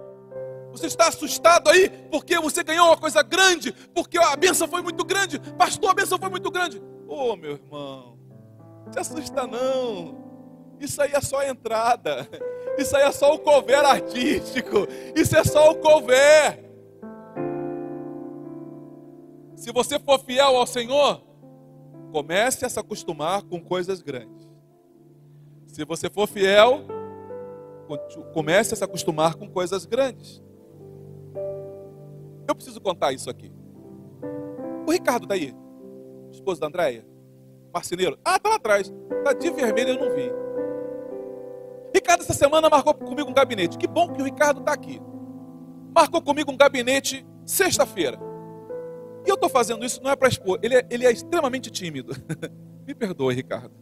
[0.73, 5.05] Você está assustado aí porque você ganhou uma coisa grande, porque a benção foi muito
[5.05, 5.39] grande.
[5.57, 6.81] Pastor, a benção foi muito grande.
[7.07, 8.19] Ô, oh, meu irmão,
[8.85, 10.29] não se assusta não.
[10.81, 12.29] Isso aí é só a entrada.
[12.79, 14.87] Isso aí é só o cover artístico.
[15.17, 16.68] Isso é só o cover.
[19.59, 21.21] Se você for fiel ao Senhor,
[22.13, 24.49] comece a se acostumar com coisas grandes.
[25.67, 26.87] Se você for fiel,
[28.33, 30.41] comece a se acostumar com coisas grandes.
[32.47, 33.53] Eu preciso contar isso aqui.
[34.87, 35.53] O Ricardo está aí,
[36.31, 37.05] esposo da Andréia,
[37.75, 38.17] marceneiro.
[38.25, 38.95] Ah, está lá atrás.
[39.11, 40.31] Está de vermelho, eu não vi.
[41.93, 43.77] Ricardo, essa semana marcou comigo um gabinete.
[43.77, 45.03] Que bom que o Ricardo está aqui.
[45.93, 48.28] Marcou comigo um gabinete sexta-feira.
[49.27, 52.15] E eu estou fazendo isso não é para expor, ele é, ele é extremamente tímido.
[52.87, 53.73] Me perdoe, Ricardo.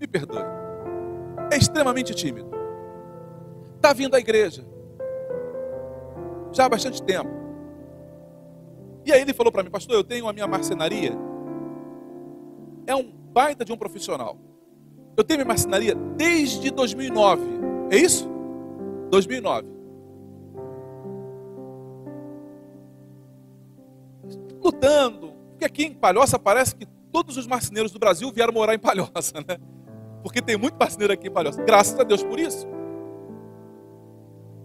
[0.00, 0.44] Me perdoe.
[1.50, 2.50] É extremamente tímido.
[3.76, 4.64] Está vindo à igreja.
[6.52, 7.30] Já há bastante tempo.
[9.04, 11.12] E aí ele falou para mim, pastor, eu tenho a minha marcenaria.
[12.86, 14.38] É um baita de um profissional.
[15.16, 17.42] Eu tenho minha marcenaria desde 2009.
[17.90, 18.28] É isso?
[19.10, 19.75] 2009.
[24.66, 25.32] Lutando.
[25.50, 29.34] Porque aqui em Palhoça parece que todos os marceneiros do Brasil vieram morar em Palhoça,
[29.46, 29.58] né?
[30.22, 31.62] Porque tem muito marceneiro aqui em Palhoça.
[31.62, 32.66] Graças a Deus por isso.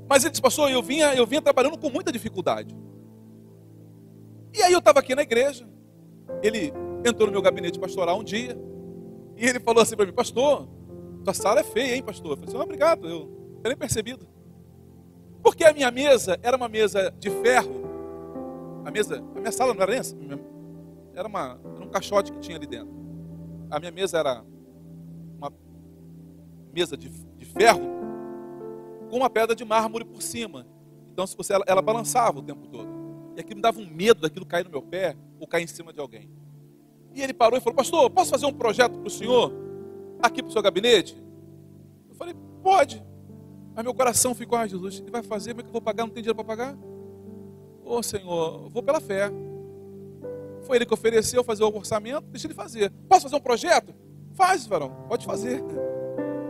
[0.10, 2.76] Mas ele disse, pastor, eu vinha, eu vinha trabalhando com muita dificuldade.
[4.54, 5.66] E aí eu estava aqui na igreja.
[6.44, 6.74] Ele
[7.06, 8.58] entrou no meu gabinete pastoral um dia.
[9.38, 10.68] E ele falou assim para mim, pastor,
[11.24, 12.32] tua sala é feia, hein, pastor?
[12.32, 13.20] Eu falei assim, oh, obrigado, eu
[13.64, 14.28] não nem percebido.
[15.42, 17.81] Porque a minha mesa era uma mesa de ferro.
[18.86, 20.18] A mesa, a minha sala não era assim,
[21.14, 22.94] era, uma, era um caixote que tinha ali dentro.
[23.70, 24.44] A minha mesa era
[25.38, 25.52] uma
[26.74, 27.82] mesa de, de ferro
[29.10, 30.66] com uma pedra de mármore por cima.
[31.12, 32.90] Então, se você, ela, ela balançava o tempo todo.
[33.36, 35.94] E aquilo me dava um medo daquilo cair no meu pé ou cair em cima
[35.94, 36.30] de alguém.
[37.14, 39.52] E ele parou e falou: Pastor, posso fazer um projeto para o senhor?
[40.22, 41.22] Aqui para o seu gabinete?
[42.10, 43.04] Eu falei: Pode.
[43.76, 46.04] Mas meu coração ficou: Ah, Jesus, ele vai fazer, como é que eu vou pagar?
[46.04, 46.78] Não tem dinheiro para pagar?
[47.92, 49.30] Ô oh, Senhor, vou pela fé.
[50.62, 52.90] Foi ele que ofereceu fazer o orçamento, deixa ele fazer.
[53.10, 53.94] Posso fazer um projeto?
[54.34, 55.62] Faz, varão, pode fazer.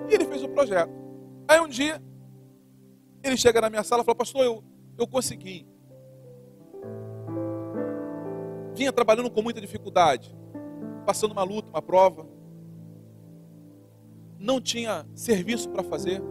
[0.07, 0.91] E ele fez o projeto.
[1.47, 1.99] Aí um dia,
[3.23, 4.63] ele chega na minha sala e fala: Pastor, eu,
[4.95, 5.65] eu consegui.
[8.75, 10.37] Vinha trabalhando com muita dificuldade
[11.07, 12.27] passando uma luta, uma prova,
[14.37, 16.21] não tinha serviço para fazer,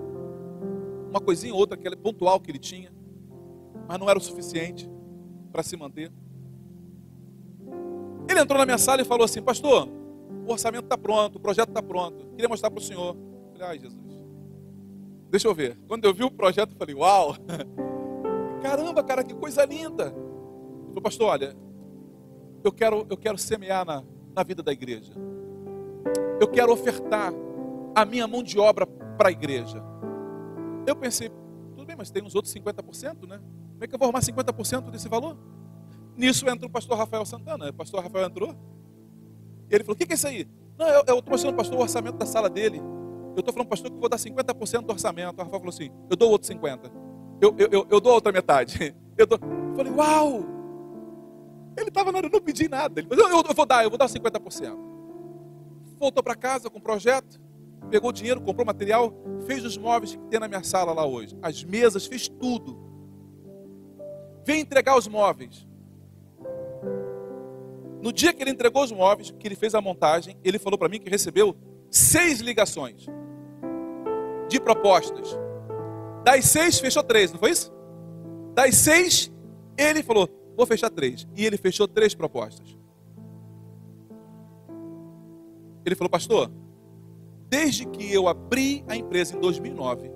[1.10, 2.92] uma coisinha ou outra, aquele pontual que ele tinha,
[3.88, 4.88] mas não era o suficiente
[5.52, 6.10] para se manter.
[8.28, 9.88] Ele entrou na minha sala e falou assim: Pastor,
[10.46, 13.16] o orçamento está pronto, o projeto está pronto, queria mostrar para o senhor.
[13.16, 14.26] Eu falei: Ai, Jesus,
[15.28, 15.78] deixa eu ver.
[15.88, 17.34] Quando eu vi o projeto, eu falei: Uau,
[18.62, 20.04] caramba, cara, que coisa linda.
[20.04, 21.56] Ele falou: Pastor, olha,
[22.62, 25.12] eu quero, eu quero semear na, na vida da igreja.
[26.40, 27.32] Eu quero ofertar
[27.94, 29.82] a minha mão de obra para a igreja.
[30.86, 31.30] Eu pensei,
[31.74, 33.40] tudo bem, mas tem uns outros 50%, né?
[33.80, 35.38] Como é que eu vou arrumar 50% desse valor?
[36.14, 37.70] Nisso entra o pastor Rafael Santana.
[37.70, 38.54] O pastor Rafael entrou.
[39.70, 40.46] Ele falou: O que, que é isso aí?
[40.76, 42.78] Não, eu estou mostrando pastor o orçamento da sala dele.
[43.34, 45.28] Eu estou falando, pastor, que eu vou dar 50% do orçamento.
[45.28, 46.92] O Rafael falou assim: Eu dou outro 50%.
[47.40, 48.94] Eu, eu, eu, eu dou outra metade.
[49.16, 49.38] Eu, dou...
[49.38, 50.44] eu falei: Uau!
[51.76, 53.00] Ele estava, não, não pedi nada.
[53.00, 54.76] Ele falou, eu, eu, vou dar, eu vou dar 50%.
[55.98, 57.40] Voltou para casa com o projeto,
[57.90, 59.12] pegou o dinheiro, comprou material,
[59.46, 61.38] fez os móveis que tem na minha sala lá hoje.
[61.42, 62.89] As mesas, fez tudo.
[64.44, 65.66] Veio entregar os móveis.
[68.02, 70.88] No dia que ele entregou os móveis, que ele fez a montagem, ele falou para
[70.88, 71.54] mim que recebeu
[71.90, 73.06] seis ligações
[74.48, 75.38] de propostas.
[76.24, 77.72] Das seis, fechou três, não foi isso?
[78.54, 79.30] Das seis,
[79.76, 81.26] ele falou: Vou fechar três.
[81.34, 82.76] E ele fechou três propostas.
[85.84, 86.50] Ele falou, pastor,
[87.48, 90.10] desde que eu abri a empresa em 2009,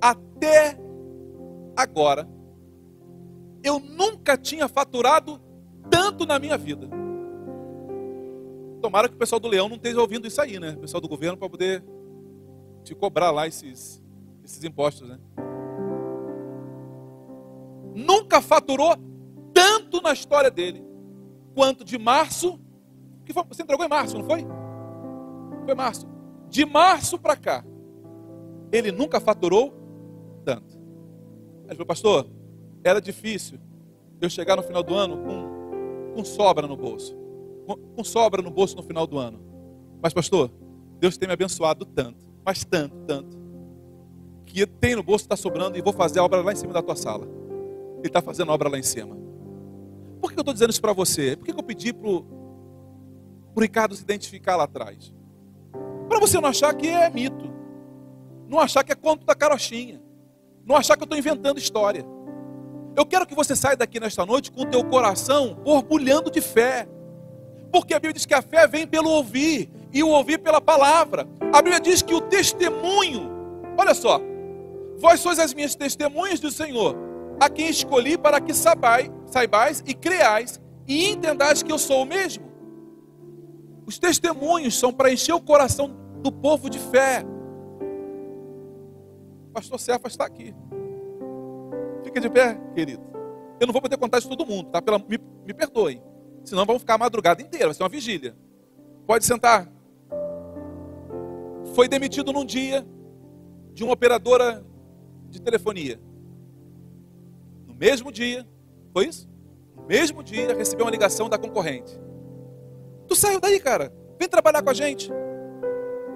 [0.00, 0.76] até
[1.76, 2.28] agora,
[3.66, 5.40] eu nunca tinha faturado
[5.90, 6.88] tanto na minha vida.
[8.80, 10.74] Tomara que o pessoal do Leão não esteja ouvindo isso aí, né?
[10.76, 11.84] O pessoal do governo para poder
[12.84, 14.00] te cobrar lá esses,
[14.44, 15.18] esses impostos, né?
[17.92, 18.94] Nunca faturou
[19.52, 20.84] tanto na história dele,
[21.52, 22.60] quanto de março,
[23.24, 24.46] que foi, você entregou em março, não foi?
[25.64, 26.06] Foi março.
[26.48, 27.64] De março para cá,
[28.70, 29.74] ele nunca faturou
[30.44, 30.78] tanto.
[31.64, 32.35] Ele falou, pastor,
[32.88, 33.58] era difícil
[34.20, 37.16] eu chegar no final do ano com, com sobra no bolso.
[37.66, 39.40] Com, com sobra no bolso no final do ano.
[40.00, 40.50] Mas, pastor,
[40.98, 43.36] Deus tem me abençoado tanto, mas tanto, tanto,
[44.44, 46.82] que tem no bolso, está sobrando e vou fazer a obra lá em cima da
[46.82, 47.26] tua sala.
[47.98, 49.16] Ele está fazendo a obra lá em cima.
[50.20, 51.36] Por que eu estou dizendo isso para você?
[51.36, 52.24] Por que eu pedi para o
[53.58, 55.12] Ricardo se identificar lá atrás?
[56.08, 57.52] Para você não achar que é mito.
[58.48, 60.00] Não achar que é conto da carochinha.
[60.64, 62.06] Não achar que eu estou inventando história.
[62.96, 66.88] Eu quero que você saia daqui nesta noite com o teu coração borbulhando de fé.
[67.70, 71.28] Porque a Bíblia diz que a fé vem pelo ouvir e o ouvir pela palavra.
[71.52, 73.30] A Bíblia diz que o testemunho,
[73.76, 74.18] olha só,
[74.98, 76.96] vós sois as minhas testemunhas do Senhor,
[77.38, 82.06] a quem escolhi para que saibais, saibais e creais e entendais que eu sou o
[82.06, 82.46] mesmo.
[83.84, 87.22] Os testemunhos são para encher o coração do povo de fé.
[89.50, 90.54] O pastor Cefa está aqui.
[92.16, 93.02] Fica de pé, querido.
[93.60, 94.80] Eu não vou poder contar isso todo mundo, tá?
[94.80, 96.02] Pela, me, me perdoem.
[96.46, 98.34] Senão vamos ficar a madrugada inteira, vai ser uma vigília.
[99.06, 99.70] Pode sentar.
[101.74, 102.86] Foi demitido num dia
[103.74, 104.64] de uma operadora
[105.28, 106.00] de telefonia.
[107.66, 108.48] No mesmo dia,
[108.94, 109.28] foi isso?
[109.76, 112.00] No mesmo dia recebeu uma ligação da concorrente.
[113.06, 113.92] Tu saiu daí, cara.
[114.18, 115.10] Vem trabalhar com a gente.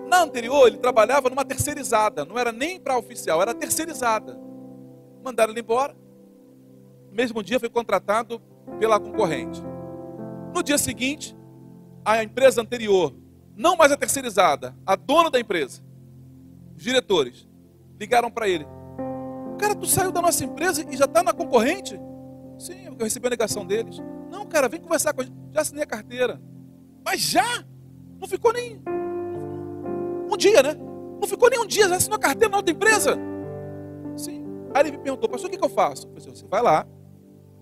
[0.09, 4.49] Na anterior, ele trabalhava numa terceirizada, não era nem para oficial, era terceirizada.
[5.23, 5.95] Mandaram ele embora.
[7.09, 8.41] No mesmo dia foi contratado
[8.79, 9.63] pela concorrente.
[10.55, 11.37] No dia seguinte,
[12.05, 13.15] a empresa anterior,
[13.57, 15.83] não mais a terceirizada, a dona da empresa,
[16.77, 17.49] os diretores,
[17.99, 18.67] ligaram para ele.
[19.59, 22.01] Cara, tu saiu da nossa empresa e já está na concorrente?
[22.59, 23.99] Sim, eu recebi a negação deles.
[24.31, 25.37] Não, cara, vem conversar com a gente.
[25.53, 26.41] Já assinei a carteira.
[27.05, 27.65] Mas já?
[28.19, 28.83] Não ficou nem
[30.31, 30.75] um dia, né?
[31.21, 33.19] Não ficou nem um dia, já assinou a carteira na outra empresa.
[34.75, 36.07] Aí ele me perguntou, pastor, o que, eu faço?
[36.07, 36.87] Eu falei, você vai lá,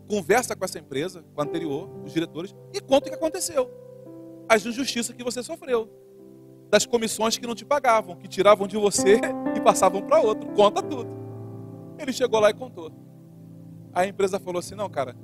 [0.09, 3.71] conversa com essa empresa, com a anterior, os diretores, e conta o que aconteceu.
[4.49, 5.89] As injustiças que você sofreu.
[6.71, 9.21] Das comissões que não te pagavam, que tiravam de você
[9.57, 10.51] e passavam para outro.
[10.51, 11.09] Conta tudo.
[11.99, 12.93] Ele chegou lá e contou.
[13.93, 15.17] A empresa falou assim: não, cara,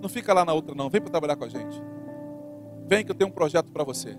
[0.00, 0.90] não fica lá na outra, não.
[0.90, 1.80] Vem para trabalhar com a gente.
[2.86, 4.18] Vem que eu tenho um projeto para você.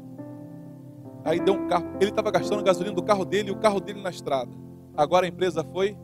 [1.26, 1.86] Aí deu um carro.
[2.00, 4.52] Ele estava gastando gasolina do carro dele e o carro dele na estrada.
[4.96, 5.98] Agora a empresa foi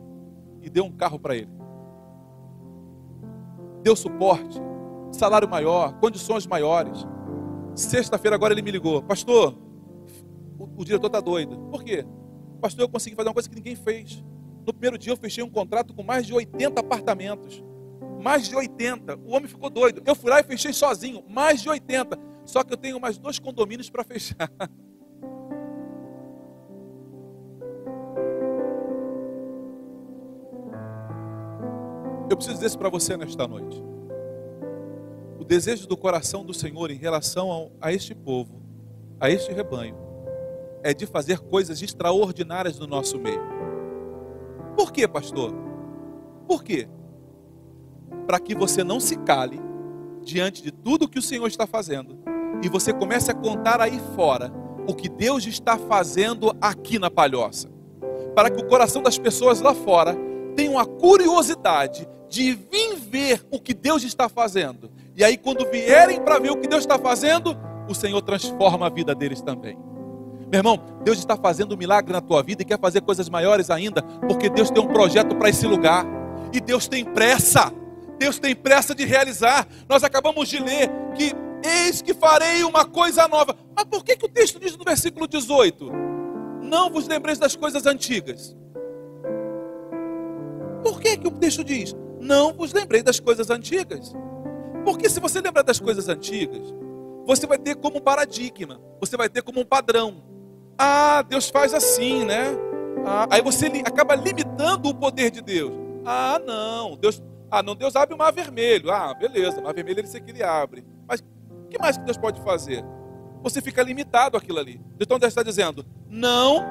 [0.62, 1.60] e deu um carro para ele
[3.82, 4.60] deu suporte,
[5.10, 7.06] salário maior, condições maiores.
[7.74, 9.56] Sexta-feira agora ele me ligou, pastor,
[10.58, 11.58] o, o diretor está doido.
[11.70, 12.04] Por quê?
[12.60, 14.22] Pastor, eu consegui fazer uma coisa que ninguém fez.
[14.66, 17.64] No primeiro dia eu fechei um contrato com mais de 80 apartamentos.
[18.22, 19.16] Mais de 80.
[19.16, 20.02] O homem ficou doido.
[20.04, 21.24] Eu fui lá e fechei sozinho.
[21.26, 22.18] Mais de 80.
[22.44, 24.36] Só que eu tenho mais dois condomínios para fechar.
[32.30, 33.82] Eu preciso dizer isso para você nesta noite.
[35.36, 38.62] O desejo do coração do Senhor em relação ao, a este povo,
[39.18, 39.96] a este rebanho,
[40.80, 43.42] é de fazer coisas extraordinárias no nosso meio.
[44.76, 45.52] Por quê, pastor?
[46.46, 46.88] Por quê?
[48.28, 49.60] Para que você não se cale
[50.22, 52.16] diante de tudo que o Senhor está fazendo
[52.62, 54.52] e você comece a contar aí fora
[54.86, 57.68] o que Deus está fazendo aqui na palhoça.
[58.36, 60.16] Para que o coração das pessoas lá fora
[60.54, 64.90] tenham a curiosidade de vir ver o que Deus está fazendo.
[65.16, 67.58] E aí, quando vierem para ver o que Deus está fazendo,
[67.88, 69.76] o Senhor transforma a vida deles também.
[70.50, 73.68] Meu irmão, Deus está fazendo um milagre na tua vida e quer fazer coisas maiores
[73.68, 76.06] ainda, porque Deus tem um projeto para esse lugar.
[76.52, 77.72] E Deus tem pressa.
[78.18, 79.66] Deus tem pressa de realizar.
[79.88, 81.32] Nós acabamos de ler que
[81.64, 83.56] eis que farei uma coisa nova.
[83.74, 85.90] Mas por que, que o texto diz no versículo 18?
[86.62, 88.56] Não vos lembreis das coisas antigas.
[90.82, 91.94] Por que, que o texto diz?
[92.20, 94.14] Não vos lembrei das coisas antigas.
[94.84, 96.72] Porque se você lembrar das coisas antigas,
[97.26, 100.22] você vai ter como paradigma, você vai ter como um padrão.
[100.78, 102.56] Ah, Deus faz assim, né?
[103.04, 105.72] Ah, aí você acaba limitando o poder de Deus.
[106.04, 108.90] Ah, não, Deus, ah, não, Deus abre o mar vermelho.
[108.90, 110.84] Ah, beleza, o mar vermelho ele sei que ele abre.
[111.06, 112.84] Mas o que mais que Deus pode fazer?
[113.42, 114.80] Você fica limitado àquilo ali.
[114.98, 116.64] Então Deus está dizendo: não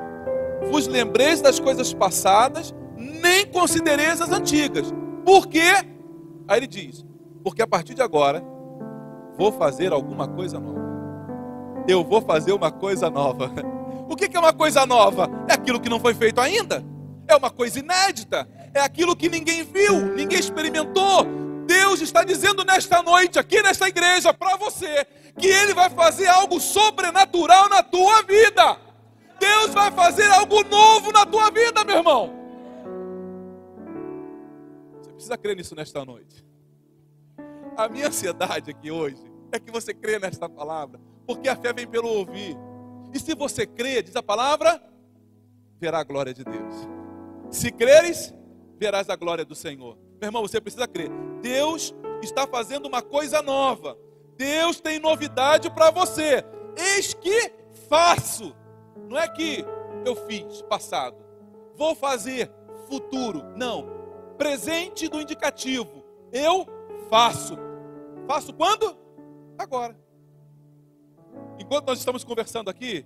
[0.70, 4.94] vos lembreis das coisas passadas, nem considereis as antigas.
[5.26, 5.74] Por quê?
[6.48, 7.06] Aí ele diz:
[7.44, 8.44] Porque a partir de agora
[9.38, 10.80] vou fazer alguma coisa nova.
[11.88, 13.52] Eu vou fazer uma coisa nova.
[14.12, 15.30] O que é uma coisa nova?
[15.48, 16.84] É aquilo que não foi feito ainda.
[17.28, 18.50] É uma coisa inédita.
[18.74, 21.28] É aquilo que ninguém viu, ninguém experimentou.
[21.68, 25.06] Deus está dizendo nesta noite, aqui nesta igreja, para você,
[25.38, 28.78] que Ele vai fazer algo sobrenatural na tua vida.
[29.40, 32.39] Deus vai fazer algo novo na tua vida, meu irmão
[35.20, 36.46] precisa crer nisso nesta noite.
[37.76, 41.86] A minha ansiedade aqui hoje é que você crê nesta palavra, porque a fé vem
[41.86, 42.58] pelo ouvir.
[43.14, 44.82] E se você crê, diz a palavra,
[45.78, 46.76] verá a glória de Deus.
[47.52, 48.34] Se creres,
[48.78, 49.98] verás a glória do Senhor.
[50.22, 51.10] Meu irmão, você precisa crer.
[51.42, 51.94] Deus
[52.24, 53.98] está fazendo uma coisa nova.
[54.38, 56.46] Deus tem novidade para você.
[56.78, 57.52] Eis que
[57.90, 58.56] faço.
[59.10, 59.66] Não é que
[60.06, 61.18] eu fiz passado.
[61.76, 62.50] Vou fazer
[62.88, 63.44] futuro.
[63.58, 63.99] Não
[64.40, 66.04] presente do indicativo.
[66.32, 66.66] Eu
[67.10, 67.58] faço.
[68.26, 68.98] Faço quando?
[69.58, 70.00] Agora.
[71.60, 73.06] Enquanto nós estamos conversando aqui,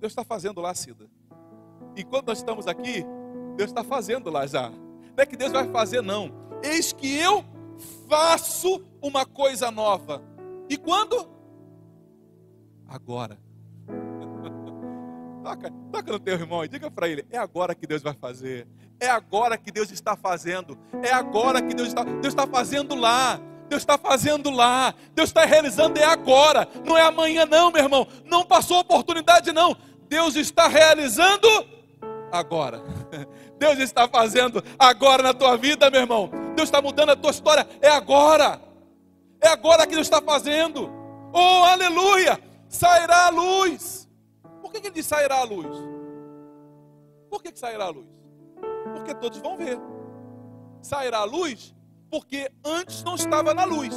[0.00, 1.08] Deus está fazendo lá, Cida.
[1.96, 3.06] Enquanto nós estamos aqui,
[3.56, 4.68] Deus está fazendo lá já.
[4.68, 6.30] Não é que Deus vai fazer, não.
[6.62, 7.44] Eis que eu
[8.08, 10.20] faço uma coisa nova.
[10.68, 11.30] E quando?
[12.88, 13.45] Agora.
[15.46, 18.66] Toca, toca no teu irmão e diga para ele: é agora que Deus vai fazer.
[18.98, 20.76] É agora que Deus está fazendo.
[21.02, 23.40] É agora que Deus está, Deus está fazendo lá.
[23.68, 28.06] Deus está fazendo lá, Deus está realizando é agora, não é amanhã, não, meu irmão.
[28.24, 29.76] Não passou oportunidade, não.
[30.08, 31.48] Deus está realizando
[32.30, 32.80] agora.
[33.58, 36.30] Deus está fazendo agora na tua vida, meu irmão.
[36.54, 38.60] Deus está mudando a tua história, é agora.
[39.40, 40.88] É agora que Deus está fazendo.
[41.32, 42.38] Oh, aleluia!
[42.68, 44.05] Sairá a luz.
[44.66, 45.76] Por que, que ele diz sairá a luz?
[47.30, 48.20] Por que, que sairá a luz?
[48.96, 49.78] Porque todos vão ver.
[50.82, 51.72] Sairá a luz
[52.10, 53.94] porque antes não estava na luz.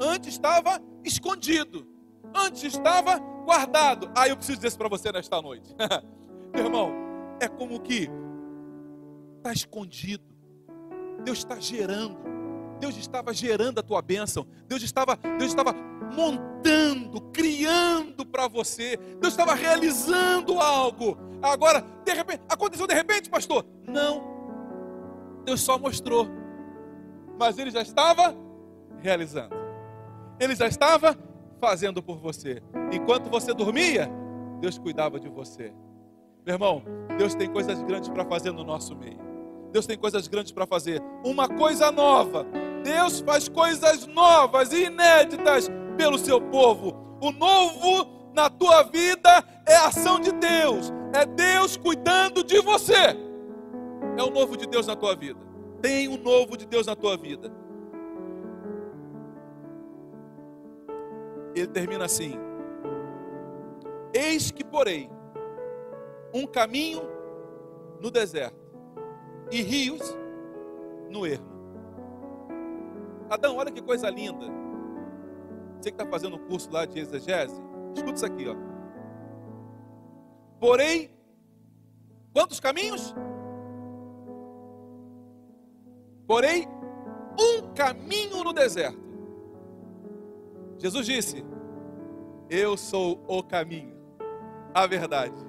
[0.00, 1.84] Antes estava escondido.
[2.32, 4.08] Antes estava guardado.
[4.14, 5.74] Ah, eu preciso dizer isso para você nesta noite.
[6.54, 6.92] Irmão,
[7.40, 8.08] é como que
[9.38, 10.22] está escondido.
[11.24, 12.16] Deus está gerando.
[12.78, 14.46] Deus estava gerando a tua bênção.
[14.66, 15.74] Deus estava, Deus estava
[16.14, 18.96] montando, criando para você.
[19.20, 21.16] Deus estava realizando algo.
[21.42, 23.64] Agora, de repente, aconteceu de repente, pastor?
[23.86, 24.22] Não.
[25.44, 26.28] Deus só mostrou.
[27.38, 28.34] Mas ele já estava
[29.00, 29.54] realizando.
[30.40, 31.16] Ele já estava
[31.60, 32.62] fazendo por você.
[32.92, 34.10] Enquanto você dormia,
[34.60, 35.72] Deus cuidava de você.
[36.44, 36.82] Meu irmão,
[37.16, 39.18] Deus tem coisas grandes para fazer no nosso meio.
[39.72, 41.02] Deus tem coisas grandes para fazer.
[41.24, 42.46] Uma coisa nova.
[42.82, 46.94] Deus faz coisas novas e inéditas pelo seu povo.
[47.20, 50.92] O novo na tua vida é ação de Deus.
[51.12, 53.16] É Deus cuidando de você.
[54.16, 55.40] É o novo de Deus na tua vida.
[55.80, 57.52] Tem o um novo de Deus na tua vida.
[61.54, 62.38] Ele termina assim:
[64.12, 65.10] Eis que porém
[66.32, 67.02] um caminho
[68.00, 68.56] no deserto
[69.50, 70.16] e rios
[71.08, 71.47] no ermo.
[73.30, 74.46] Adão, olha que coisa linda.
[75.76, 77.60] Você que está fazendo o curso lá de exegese,
[77.94, 78.56] escuta isso aqui, ó.
[80.58, 81.10] Porém,
[82.32, 83.14] quantos caminhos?
[86.26, 86.66] Porém,
[87.38, 88.98] um caminho no deserto.
[90.78, 91.44] Jesus disse:
[92.50, 93.94] Eu sou o caminho,
[94.74, 95.46] a verdade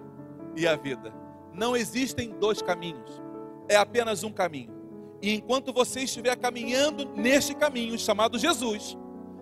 [0.55, 1.13] e a vida.
[1.53, 3.21] Não existem dois caminhos
[3.69, 4.78] é apenas um caminho.
[5.21, 8.97] E enquanto você estiver caminhando neste caminho chamado Jesus,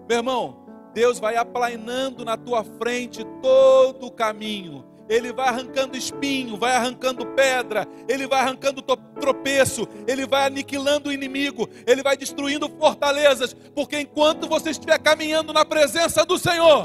[0.07, 0.57] meu irmão,
[0.93, 4.83] Deus vai aplanando na tua frente todo o caminho.
[5.09, 11.13] Ele vai arrancando espinho, vai arrancando pedra, ele vai arrancando tropeço, ele vai aniquilando o
[11.13, 16.83] inimigo, ele vai destruindo fortalezas, porque enquanto você estiver caminhando na presença do Senhor,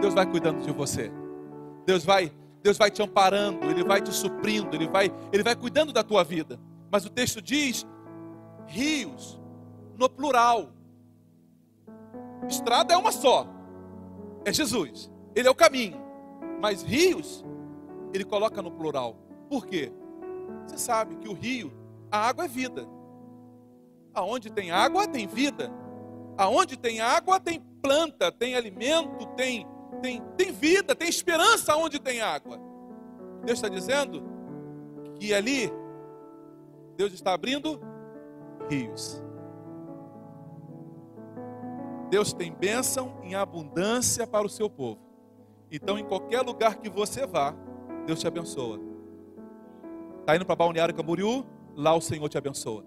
[0.00, 1.10] Deus vai cuidando de você.
[1.86, 2.30] Deus vai,
[2.62, 6.22] Deus vai te amparando, ele vai te suprindo, ele vai, ele vai cuidando da tua
[6.22, 6.60] vida.
[6.90, 7.86] Mas o texto diz
[8.66, 9.40] rios,
[9.96, 10.70] no plural.
[12.48, 13.46] Estrada é uma só,
[14.44, 16.02] é Jesus, Ele é o caminho.
[16.60, 17.44] Mas rios,
[18.12, 19.16] Ele coloca no plural.
[19.48, 19.92] Por quê?
[20.66, 21.72] Você sabe que o rio,
[22.10, 22.86] a água é vida.
[24.12, 25.72] Aonde tem água, tem vida.
[26.36, 29.66] Aonde tem água, tem planta, tem alimento, tem,
[30.00, 32.58] tem, tem vida, tem esperança onde tem água.
[33.44, 34.22] Deus está dizendo
[35.18, 35.70] que ali
[36.96, 37.80] Deus está abrindo
[38.68, 39.22] rios.
[42.10, 45.00] Deus tem bênção em abundância para o seu povo.
[45.70, 47.54] Então, em qualquer lugar que você vá,
[48.06, 48.78] Deus te abençoa.
[50.20, 51.44] Está indo para Balneário Camboriú?
[51.74, 52.84] Lá o Senhor te abençoa.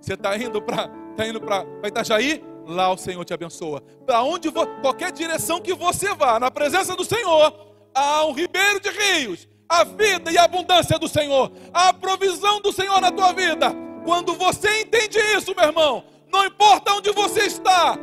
[0.00, 2.44] Você está indo para tá indo para Itajaí?
[2.66, 3.80] Lá o Senhor te abençoa.
[4.04, 8.90] Para onde qualquer direção que você vá, na presença do Senhor, há um ribeiro de
[8.90, 13.85] rios a vida e a abundância do Senhor, a provisão do Senhor na tua vida.
[14.06, 17.98] Quando você entende isso, meu irmão, não importa onde você está,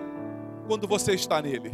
[0.68, 1.72] quando você está nele,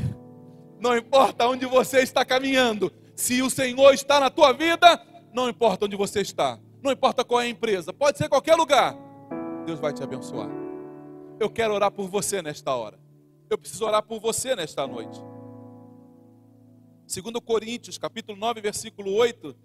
[0.80, 5.04] não importa onde você está caminhando, se o Senhor está na tua vida,
[5.34, 8.96] não importa onde você está, não importa qual é a empresa, pode ser qualquer lugar,
[9.66, 10.48] Deus vai te abençoar.
[11.40, 13.00] Eu quero orar por você nesta hora,
[13.50, 15.20] eu preciso orar por você nesta noite.
[17.08, 19.58] Segundo Coríntios, capítulo 9, versículo 8,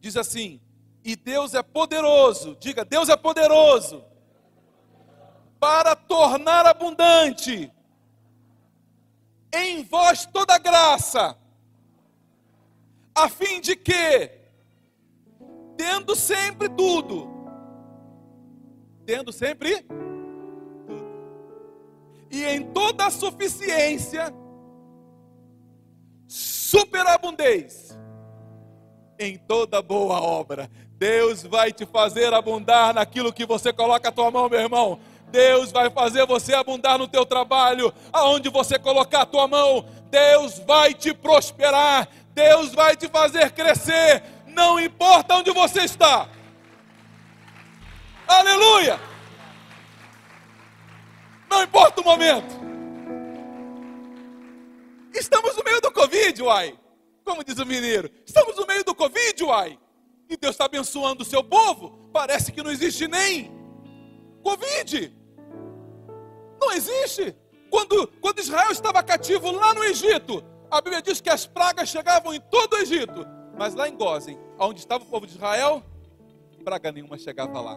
[0.00, 0.60] diz assim:
[1.04, 4.04] E Deus é poderoso, diga, Deus é poderoso
[5.58, 7.72] para tornar abundante
[9.54, 11.36] em vós toda graça,
[13.14, 14.30] a fim de que,
[15.76, 17.28] tendo sempre tudo,
[19.04, 20.02] tendo sempre tudo,
[22.30, 24.32] e em toda a suficiência,
[26.26, 27.96] superabundez
[29.18, 30.70] em toda boa obra.
[31.02, 35.00] Deus vai te fazer abundar naquilo que você coloca a tua mão, meu irmão.
[35.32, 39.84] Deus vai fazer você abundar no teu trabalho, aonde você colocar a tua mão.
[40.12, 42.06] Deus vai te prosperar.
[42.32, 44.22] Deus vai te fazer crescer.
[44.46, 46.28] Não importa onde você está.
[48.28, 49.00] Aleluia!
[51.50, 52.54] Não importa o momento.
[55.12, 56.78] Estamos no meio do Covid, uai.
[57.24, 59.81] Como diz o mineiro, estamos no meio do Covid, uai.
[60.32, 61.90] E Deus está abençoando o seu povo.
[62.10, 63.52] Parece que não existe nem
[64.42, 65.14] Covid.
[66.58, 67.36] Não existe.
[67.68, 72.32] Quando, quando Israel estava cativo lá no Egito, a Bíblia diz que as pragas chegavam
[72.32, 73.26] em todo o Egito.
[73.58, 75.84] Mas lá em Gozen, onde estava o povo de Israel,
[76.64, 77.76] praga nenhuma chegava lá.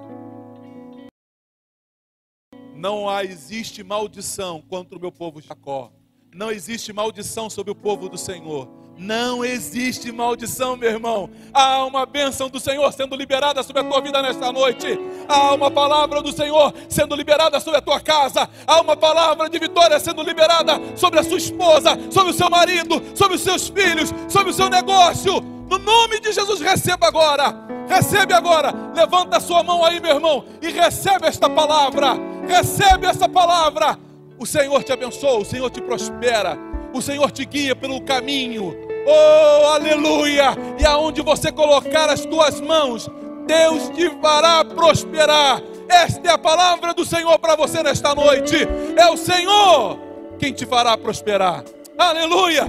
[2.74, 5.92] Não há, existe maldição contra o meu povo Jacó.
[6.34, 8.85] Não existe maldição sobre o povo do Senhor.
[8.98, 11.30] Não existe maldição, meu irmão.
[11.54, 14.98] Há uma bênção do Senhor sendo liberada sobre a tua vida nesta noite.
[15.28, 18.50] Há uma palavra do Senhor sendo liberada sobre a tua casa.
[18.66, 23.02] Há uma palavra de vitória sendo liberada sobre a sua esposa, sobre o seu marido,
[23.14, 25.42] sobre os seus filhos, sobre o seu negócio.
[25.70, 27.54] No nome de Jesus, receba agora.
[27.90, 28.74] Recebe agora.
[28.96, 32.14] Levanta a sua mão aí, meu irmão, e recebe esta palavra.
[32.48, 34.00] Recebe essa palavra.
[34.40, 36.58] O Senhor te abençoa, o Senhor te prospera,
[36.94, 38.85] o Senhor te guia pelo caminho.
[39.06, 40.56] Oh, aleluia!
[40.80, 43.10] E aonde você colocar as tuas mãos,
[43.46, 45.62] Deus te fará prosperar.
[45.88, 48.56] Esta é a palavra do Senhor para você nesta noite.
[48.98, 50.00] É o Senhor
[50.40, 51.64] quem te fará prosperar.
[51.98, 52.66] Aleluia!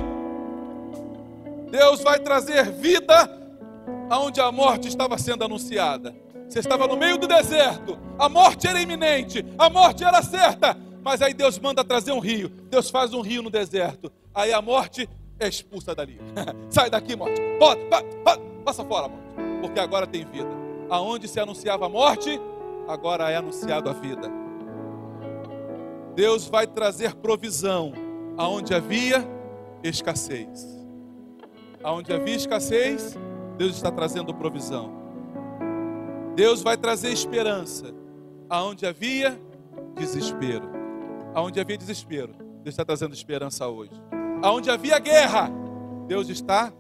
[1.71, 3.31] Deus vai trazer vida
[4.09, 6.15] aonde a morte estava sendo anunciada.
[6.49, 11.21] Você estava no meio do deserto, a morte era iminente, a morte era certa, mas
[11.21, 12.49] aí Deus manda trazer um rio.
[12.71, 14.13] Deus faz um rio no deserto.
[14.33, 15.09] Aí a morte
[15.39, 16.21] é expulsa dali.
[16.71, 17.41] Sai daqui, morte.
[17.59, 17.81] Pode,
[18.65, 19.27] passa fora, morte.
[19.61, 20.49] Porque agora tem vida.
[20.89, 22.41] Aonde se anunciava a morte,
[22.89, 24.31] agora é anunciado a vida.
[26.15, 27.93] Deus vai trazer provisão
[28.37, 29.27] aonde havia
[29.83, 30.67] escassez.
[31.83, 33.17] Aonde havia escassez,
[33.57, 34.91] Deus está trazendo provisão.
[36.35, 37.95] Deus vai trazer esperança
[38.49, 39.41] aonde havia
[39.95, 40.69] desespero.
[41.35, 43.93] Aonde havia desespero, Deus está trazendo esperança hoje.
[44.47, 45.51] Aonde havia guerra,
[46.07, 46.73] Deus está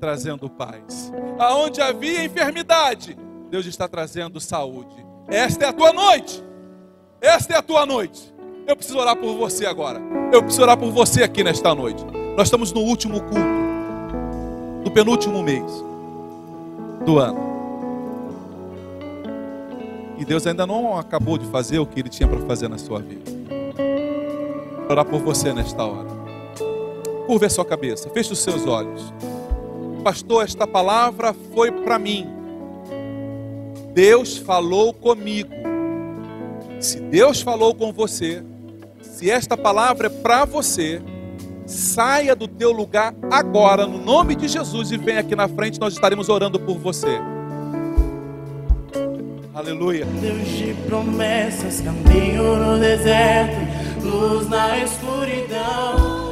[0.00, 1.12] trazendo paz.
[1.38, 3.16] Aonde havia enfermidade,
[3.48, 5.06] Deus está trazendo saúde.
[5.28, 6.42] Esta é a tua noite.
[7.20, 8.34] Esta é a tua noite.
[8.66, 10.00] Eu preciso orar por você agora.
[10.32, 12.04] Eu preciso orar por você aqui nesta noite.
[12.36, 15.70] Nós estamos no último culto do penúltimo mês
[17.04, 17.38] do ano.
[20.18, 22.98] E Deus ainda não acabou de fazer o que Ele tinha para fazer na sua
[22.98, 23.30] vida
[24.88, 26.21] orar por você nesta hora.
[27.32, 29.10] Curva a sua cabeça, feche os seus olhos.
[30.04, 32.28] Pastor, esta palavra foi para mim.
[33.94, 35.48] Deus falou comigo.
[36.78, 38.42] Se Deus falou com você,
[39.00, 41.00] se esta palavra é para você,
[41.64, 45.94] saia do teu lugar agora, no nome de Jesus, e venha aqui na frente, nós
[45.94, 47.18] estaremos orando por você.
[49.54, 50.04] Aleluia.
[50.04, 53.56] Deus de promessas, caminho no deserto,
[54.02, 56.31] luz na escuridão.